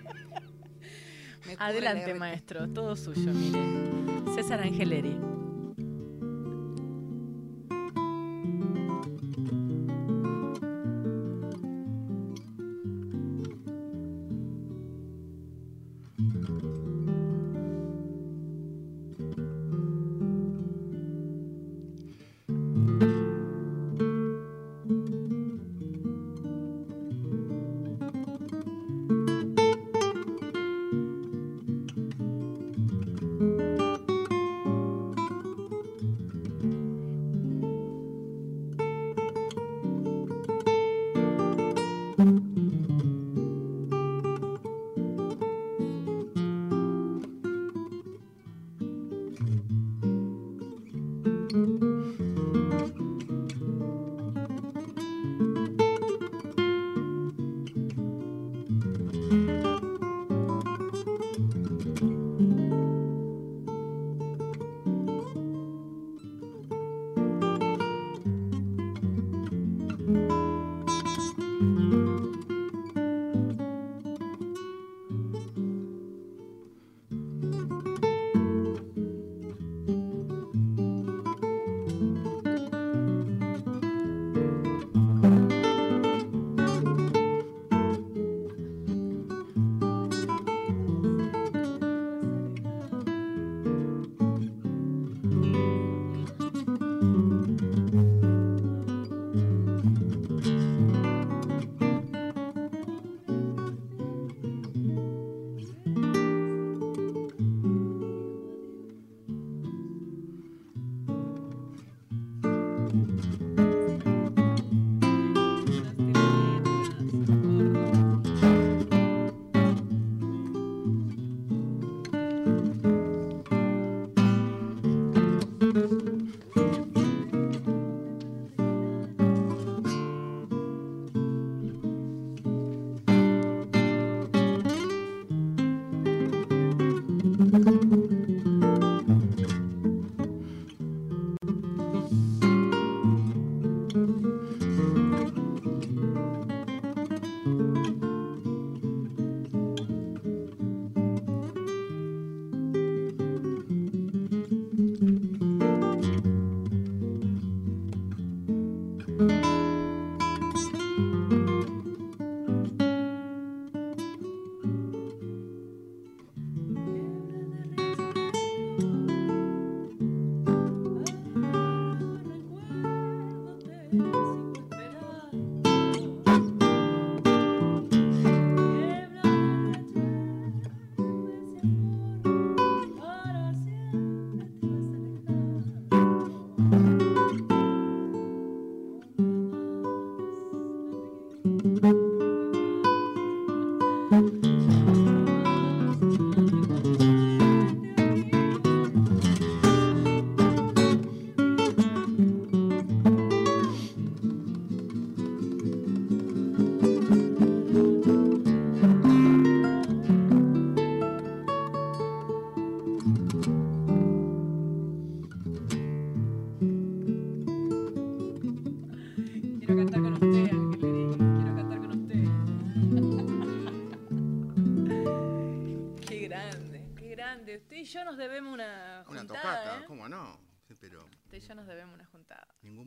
Adelante, 1.58 2.14
maestro, 2.14 2.68
todo 2.68 2.96
suyo, 2.96 3.32
mire. 3.32 3.58
César 4.34 4.60
Angeleri. 4.60 5.16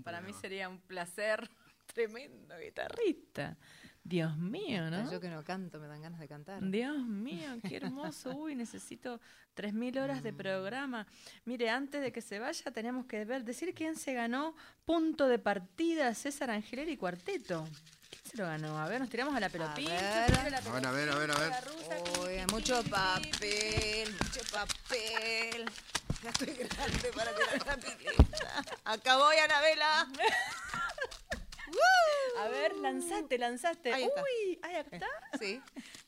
Para 0.04 0.22
mí 0.22 0.34
sería 0.34 0.70
un 0.70 0.80
placer 0.80 1.50
tremendo 1.94 2.56
guitarrista. 2.58 3.58
Dios 4.04 4.36
mío, 4.36 4.90
¿no? 4.90 5.12
Yo 5.12 5.20
que 5.20 5.30
no 5.30 5.44
canto, 5.44 5.80
me 5.80 5.88
dan 5.88 6.02
ganas 6.02 6.20
de 6.20 6.28
cantar. 6.28 6.60
Dios 6.64 6.98
mío, 7.06 7.50
qué 7.68 7.76
hermoso. 7.78 8.32
Uy, 8.36 8.56
necesito 8.56 9.20
3.000 9.56 10.02
horas 10.02 10.24
de 10.24 10.34
programa. 10.34 11.06
Mire, 11.46 11.70
antes 11.70 12.02
de 12.02 12.12
que 12.12 12.22
se 12.22 12.40
vaya, 12.40 12.72
tenemos 12.72 13.06
que 13.06 13.24
ver, 13.26 13.44
decir 13.44 13.74
quién 13.76 13.96
se 13.96 14.14
ganó 14.14 14.56
punto 14.86 15.28
de 15.28 15.38
partida 15.38 16.14
César 16.16 16.50
Angeleri 16.50 16.98
Cuarteto. 16.98 17.68
¿Quién 18.10 18.24
se 18.26 18.38
lo 18.38 18.46
ganó? 18.46 18.78
A 18.80 18.88
ver, 18.88 19.00
nos 19.00 19.10
tiramos 19.10 19.36
a 19.36 19.40
la 19.40 19.50
pelotita. 19.50 20.26
A 20.26 20.28
ver, 20.28 20.38
a 20.56 20.92
ver, 20.92 21.10
a 21.10 21.16
ver, 21.16 21.32
a 21.32 21.40
ver. 21.40 21.54
Uy, 22.22 22.52
mucho 22.52 22.84
papel, 22.86 24.12
mucho 24.12 24.42
papel. 24.52 25.66
Ya 26.24 26.30
estoy 26.30 26.54
grande 26.54 27.12
para 27.16 27.34
tirar 27.36 27.66
la 27.68 27.78
pileta. 27.78 29.18
Voy, 29.18 29.38
Anabela. 29.38 30.08
A 32.40 32.48
ver, 32.50 32.76
lanzaste, 32.78 33.38
lanzaste. 33.38 33.94
Ahí 33.94 34.04
está. 34.04 34.22
Uy, 34.24 34.60
ahí 34.64 34.76
está. 34.76 35.08
Sí, 35.40 35.62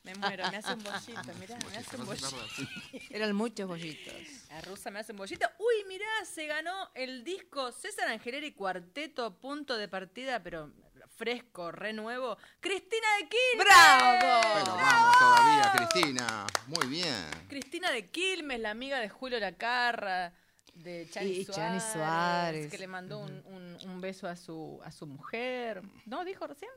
Me 0.03 0.16
muero, 0.16 0.49
me 0.51 0.57
hace 0.57 0.74
un 0.74 0.84
bollito, 0.84 1.34
mirá, 1.39 1.57
me 1.72 1.78
hace 1.78 1.95
un 1.95 2.05
No 2.05 2.16
se 2.16 2.22
bollito. 2.26 2.30
tarda, 2.30 2.47
sí. 2.55 2.99
eran 3.11 3.36
muchos 3.36 3.68
bollitos. 3.68 4.14
La 4.49 4.61
rusa 4.61 4.89
me 4.91 4.99
hace 4.99 5.11
un 5.11 5.20
bollito. 5.20 5.47
Uy, 5.59 5.86
mirá, 5.88 6.07
se 6.26 6.47
ganó 6.47 6.89
el 6.95 7.24
disco 7.24 7.72
César 7.72 8.07
Angeleri 8.09 8.51
Cuarteto, 8.53 9.36
punto 9.39 9.78
de 9.78 9.88
partida, 9.88 10.41
pero 10.41 10.72
fresco, 11.16 11.72
re 11.72 11.93
nuevo. 11.93 12.38
Cristina 12.59 13.07
de 13.22 13.30
Quilmes. 13.30 13.66
¡Bravo! 13.66 14.41
Pero 14.53 14.76
vamos 14.76 15.18
todavía, 15.20 15.74
Cristina. 15.76 16.45
Muy 16.68 16.88
bien. 16.88 17.26
Cristina 17.47 17.91
de 17.91 18.09
Quilmes, 18.09 18.59
la 18.59 18.72
amiga 18.72 18.99
de 18.99 19.09
Julio 19.09 19.39
Lacarra, 19.39 20.34
de 20.74 21.07
Chani, 21.11 21.30
Y 21.32 21.45
Suárez, 21.45 21.55
Chani 21.55 21.80
Suárez. 21.80 22.72
que 22.72 22.78
le 22.78 22.88
mandó 22.88 23.20
un, 23.20 23.32
un- 23.45 23.78
un 23.86 24.01
beso 24.01 24.28
a 24.28 24.36
su, 24.36 24.80
a 24.84 24.91
su 24.91 25.05
mujer. 25.07 25.82
¿No 26.05 26.26
dijo 26.26 26.47
recién? 26.47 26.72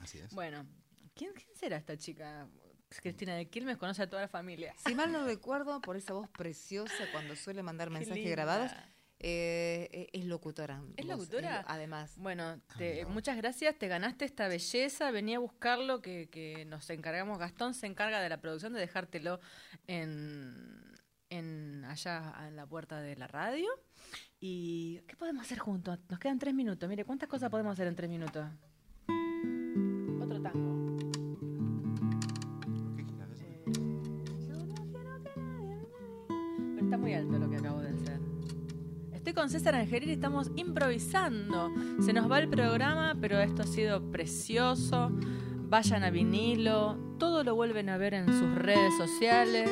Así 0.00 0.18
es. 0.18 0.32
Bueno, 0.34 0.66
¿quién, 1.14 1.32
quién 1.34 1.54
será 1.54 1.76
esta 1.76 1.96
chica? 1.96 2.46
Cristina 3.02 3.34
de 3.34 3.46
Quilmes 3.48 3.76
conoce 3.76 4.02
a 4.02 4.08
toda 4.08 4.22
la 4.22 4.28
familia. 4.28 4.72
Si 4.86 4.94
mal 4.94 5.10
no 5.10 5.24
recuerdo, 5.26 5.80
por 5.80 5.96
esa 5.96 6.12
voz 6.14 6.28
preciosa 6.30 6.94
cuando 7.12 7.34
suele 7.34 7.60
mandar 7.62 7.90
mensajes 7.90 8.30
grabados, 8.30 8.70
eh, 9.26 9.88
eh, 9.90 10.08
es 10.12 10.26
locutora. 10.26 10.82
¿Es 10.98 11.06
locutora? 11.06 11.62
lo- 11.62 11.68
además. 11.68 12.12
Bueno, 12.18 12.60
te- 12.76 13.04
no. 13.04 13.08
muchas 13.08 13.38
gracias, 13.38 13.74
te 13.78 13.88
ganaste 13.88 14.26
esta 14.26 14.48
belleza, 14.48 15.10
venía 15.10 15.38
a 15.38 15.40
buscarlo, 15.40 16.02
que, 16.02 16.28
que 16.28 16.66
nos 16.66 16.90
encargamos, 16.90 17.38
Gastón 17.38 17.72
se 17.72 17.86
encarga 17.86 18.20
de 18.20 18.28
la 18.28 18.38
producción, 18.42 18.74
de 18.74 18.80
dejártelo 18.80 19.40
en, 19.86 20.92
en 21.30 21.84
allá 21.86 22.34
en 22.46 22.56
la 22.56 22.66
puerta 22.66 23.00
de 23.00 23.16
la 23.16 23.26
radio. 23.26 23.68
¿Y 24.40 25.00
qué 25.08 25.16
podemos 25.16 25.46
hacer 25.46 25.58
juntos? 25.58 25.98
Nos 26.10 26.18
quedan 26.18 26.38
tres 26.38 26.52
minutos, 26.52 26.86
mire, 26.88 27.04
¿cuántas 27.06 27.28
cosas 27.30 27.48
podemos 27.50 27.72
hacer 27.72 27.86
en 27.86 27.96
tres 27.96 28.10
minutos? 28.10 28.44
César 39.48 39.74
Angelini, 39.74 40.12
estamos 40.12 40.50
improvisando. 40.56 41.70
Se 42.00 42.12
nos 42.12 42.30
va 42.30 42.38
el 42.38 42.48
programa, 42.48 43.14
pero 43.20 43.38
esto 43.40 43.62
ha 43.62 43.66
sido 43.66 44.10
precioso. 44.10 45.10
Vayan 45.68 46.02
a 46.02 46.10
vinilo, 46.10 46.96
todo 47.18 47.44
lo 47.44 47.54
vuelven 47.54 47.90
a 47.90 47.98
ver 47.98 48.14
en 48.14 48.26
sus 48.26 48.54
redes 48.54 48.96
sociales. 48.96 49.70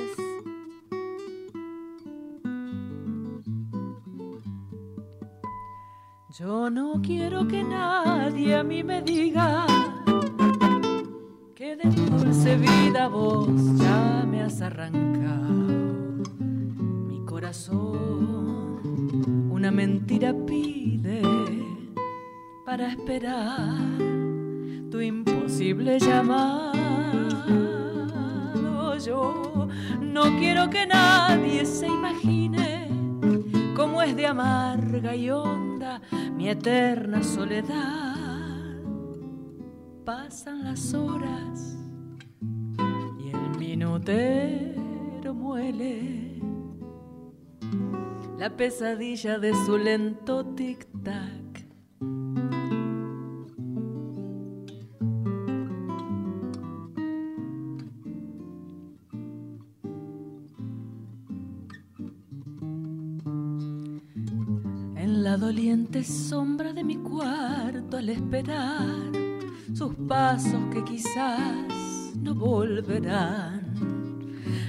Yo 6.38 6.70
no 6.70 7.00
quiero 7.02 7.48
que 7.48 7.62
nadie 7.62 8.56
a 8.56 8.62
mí 8.62 8.82
me 8.82 9.00
diga 9.00 9.66
que 11.54 11.76
de 11.76 11.90
tu 11.90 12.04
dulce 12.06 12.56
vida 12.56 13.08
vos 13.08 13.48
ya 13.78 14.26
me 14.26 14.42
has 14.42 14.60
arrancado. 14.60 16.22
Mi 17.08 17.24
corazón 17.24 18.61
una 19.62 19.70
mentira 19.70 20.34
pide 20.44 21.22
para 22.66 22.88
esperar 22.88 23.78
tu 24.90 25.00
imposible 25.00 26.00
llamado. 26.00 26.72
Yo 28.98 29.68
no 30.00 30.22
quiero 30.40 30.68
que 30.68 30.84
nadie 30.84 31.64
se 31.64 31.86
imagine 31.86 32.88
cómo 33.76 34.02
es 34.02 34.16
de 34.16 34.26
amarga 34.26 35.14
y 35.14 35.30
honda 35.30 36.02
mi 36.36 36.48
eterna 36.48 37.22
soledad. 37.22 38.16
Pasan 40.04 40.64
las 40.64 40.92
horas 40.92 41.78
y 43.20 43.28
el 43.28 43.58
minutero 43.60 45.32
muele 45.32 46.31
la 48.42 48.50
pesadilla 48.50 49.38
de 49.38 49.54
su 49.54 49.78
lento 49.78 50.44
tic-tac. 50.56 51.64
En 64.96 65.22
la 65.22 65.36
doliente 65.36 66.02
sombra 66.02 66.72
de 66.72 66.82
mi 66.82 66.96
cuarto 66.96 67.96
al 67.96 68.08
esperar 68.08 69.12
sus 69.72 69.94
pasos 70.08 70.64
que 70.72 70.82
quizás 70.82 72.16
no 72.20 72.34
volverán. 72.34 73.62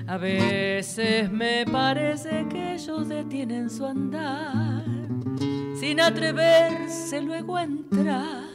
A 0.05 0.17
veces 0.17 1.31
me 1.31 1.65
parece 1.65 2.42
ellos 2.73 3.07
detienen 3.07 3.69
su 3.69 3.85
andar 3.85 4.83
sin 5.75 5.99
atreverse 5.99 7.21
luego 7.21 7.55
a 7.55 7.63
entrar, 7.63 8.49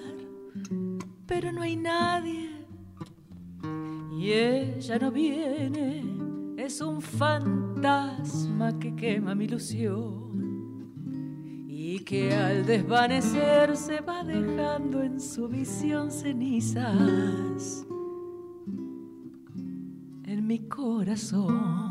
pero 1.27 1.53
no 1.53 1.63
hay 1.63 1.77
nadie 1.77 2.51
y 4.19 4.33
ella 4.33 4.99
no 4.99 5.13
viene, 5.13 6.03
es 6.57 6.81
un 6.81 7.01
fantasma 7.01 8.77
que 8.81 8.97
quema 8.97 9.37
mi 9.37 9.45
ilusión 9.45 10.89
y 11.69 12.01
que 12.01 12.35
al 12.35 12.67
desvanecerse 12.67 14.01
va 14.01 14.25
dejando 14.25 15.03
en 15.03 15.21
su 15.21 15.47
visión 15.49 16.11
cenizas 16.11 17.87
en 20.25 20.47
mi 20.47 20.59
corazón. 20.69 21.88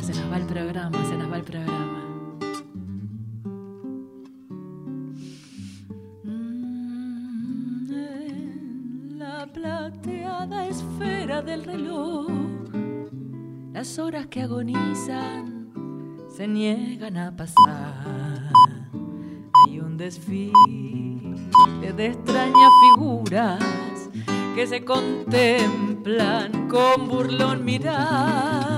Se 0.00 0.12
nos 0.12 0.30
va 0.30 0.36
el 0.36 0.46
programa, 0.46 1.04
se 1.06 1.16
nos 1.16 1.30
va 1.32 1.36
el 1.38 1.44
programa. 1.44 2.02
Mm, 6.24 7.90
en 7.92 9.18
la 9.18 9.46
plateada 9.46 10.66
esfera 10.66 11.42
del 11.42 11.64
reloj, 11.64 12.28
las 13.72 13.98
horas 13.98 14.26
que 14.26 14.42
agonizan 14.42 15.68
se 16.28 16.48
niegan 16.48 17.16
a 17.16 17.34
pasar. 17.34 18.52
Hay 19.66 19.80
un 19.80 19.96
desfile 19.96 20.52
de 21.96 22.06
extrañas 22.06 22.70
figuras 22.82 24.10
que 24.54 24.66
se 24.66 24.84
contemplan 24.84 26.68
con 26.68 27.08
burlón 27.08 27.64
mirar. 27.64 28.73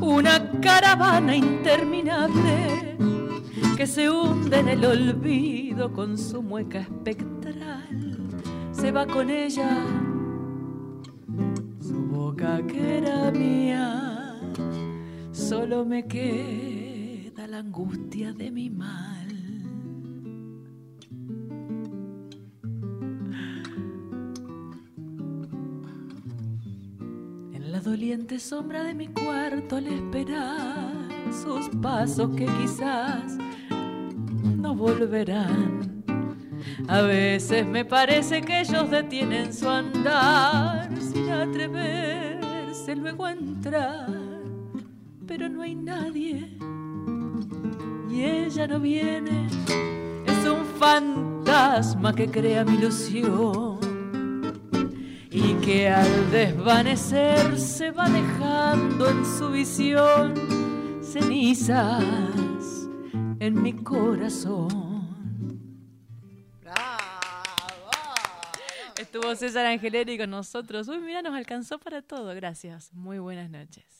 Una 0.00 0.50
caravana 0.60 1.34
interminable 1.34 2.96
que 3.76 3.86
se 3.86 4.10
hunde 4.10 4.58
en 4.58 4.68
el 4.68 4.84
olvido 4.84 5.90
con 5.92 6.18
su 6.18 6.42
mueca 6.42 6.80
espectral. 6.80 8.18
Se 8.72 8.92
va 8.92 9.06
con 9.06 9.30
ella 9.30 9.84
su 11.80 12.06
boca 12.06 12.60
que 12.66 12.98
era 12.98 13.30
mía. 13.30 14.38
Solo 15.32 15.86
me 15.86 16.06
queda 16.06 17.46
la 17.46 17.58
angustia 17.58 18.34
de 18.34 18.50
mi 18.50 18.68
mal. 18.68 19.19
Sombra 28.38 28.84
de 28.84 28.94
mi 28.94 29.08
cuarto 29.08 29.76
al 29.76 29.86
esperar 29.88 30.92
sus 31.32 31.68
pasos 31.82 32.30
que 32.36 32.46
quizás 32.46 33.38
no 34.56 34.74
volverán. 34.74 36.04
A 36.86 37.00
veces 37.02 37.66
me 37.66 37.84
parece 37.84 38.40
que 38.42 38.60
ellos 38.60 38.90
detienen 38.90 39.52
su 39.52 39.68
andar 39.68 40.88
sin 40.98 41.30
atreverse 41.30 42.94
luego 42.94 43.26
a 43.26 43.32
entrar, 43.32 44.08
pero 45.26 45.48
no 45.48 45.62
hay 45.62 45.74
nadie 45.74 46.56
y 48.10 48.22
ella 48.22 48.66
no 48.68 48.78
viene. 48.78 49.48
Es 50.26 50.48
un 50.48 50.64
fantasma 50.78 52.14
que 52.14 52.30
crea 52.30 52.64
mi 52.64 52.74
ilusión 52.74 53.89
y 55.50 55.54
que 55.64 55.88
al 55.88 56.30
desvanecer 56.30 57.58
se 57.58 57.90
va 57.90 58.08
dejando 58.08 59.08
en 59.10 59.24
su 59.24 59.50
visión 59.50 60.34
cenizas 61.02 62.04
en 63.40 63.60
mi 63.60 63.72
corazón. 63.72 64.68
Estuvo 68.96 69.34
César 69.34 69.66
Angeleri 69.66 70.18
con 70.18 70.30
nosotros. 70.30 70.86
Uy, 70.88 71.00
mira, 71.00 71.20
nos 71.22 71.34
alcanzó 71.34 71.78
para 71.78 72.00
todo. 72.00 72.32
Gracias. 72.34 72.92
Muy 72.92 73.18
buenas 73.18 73.50
noches. 73.50 73.99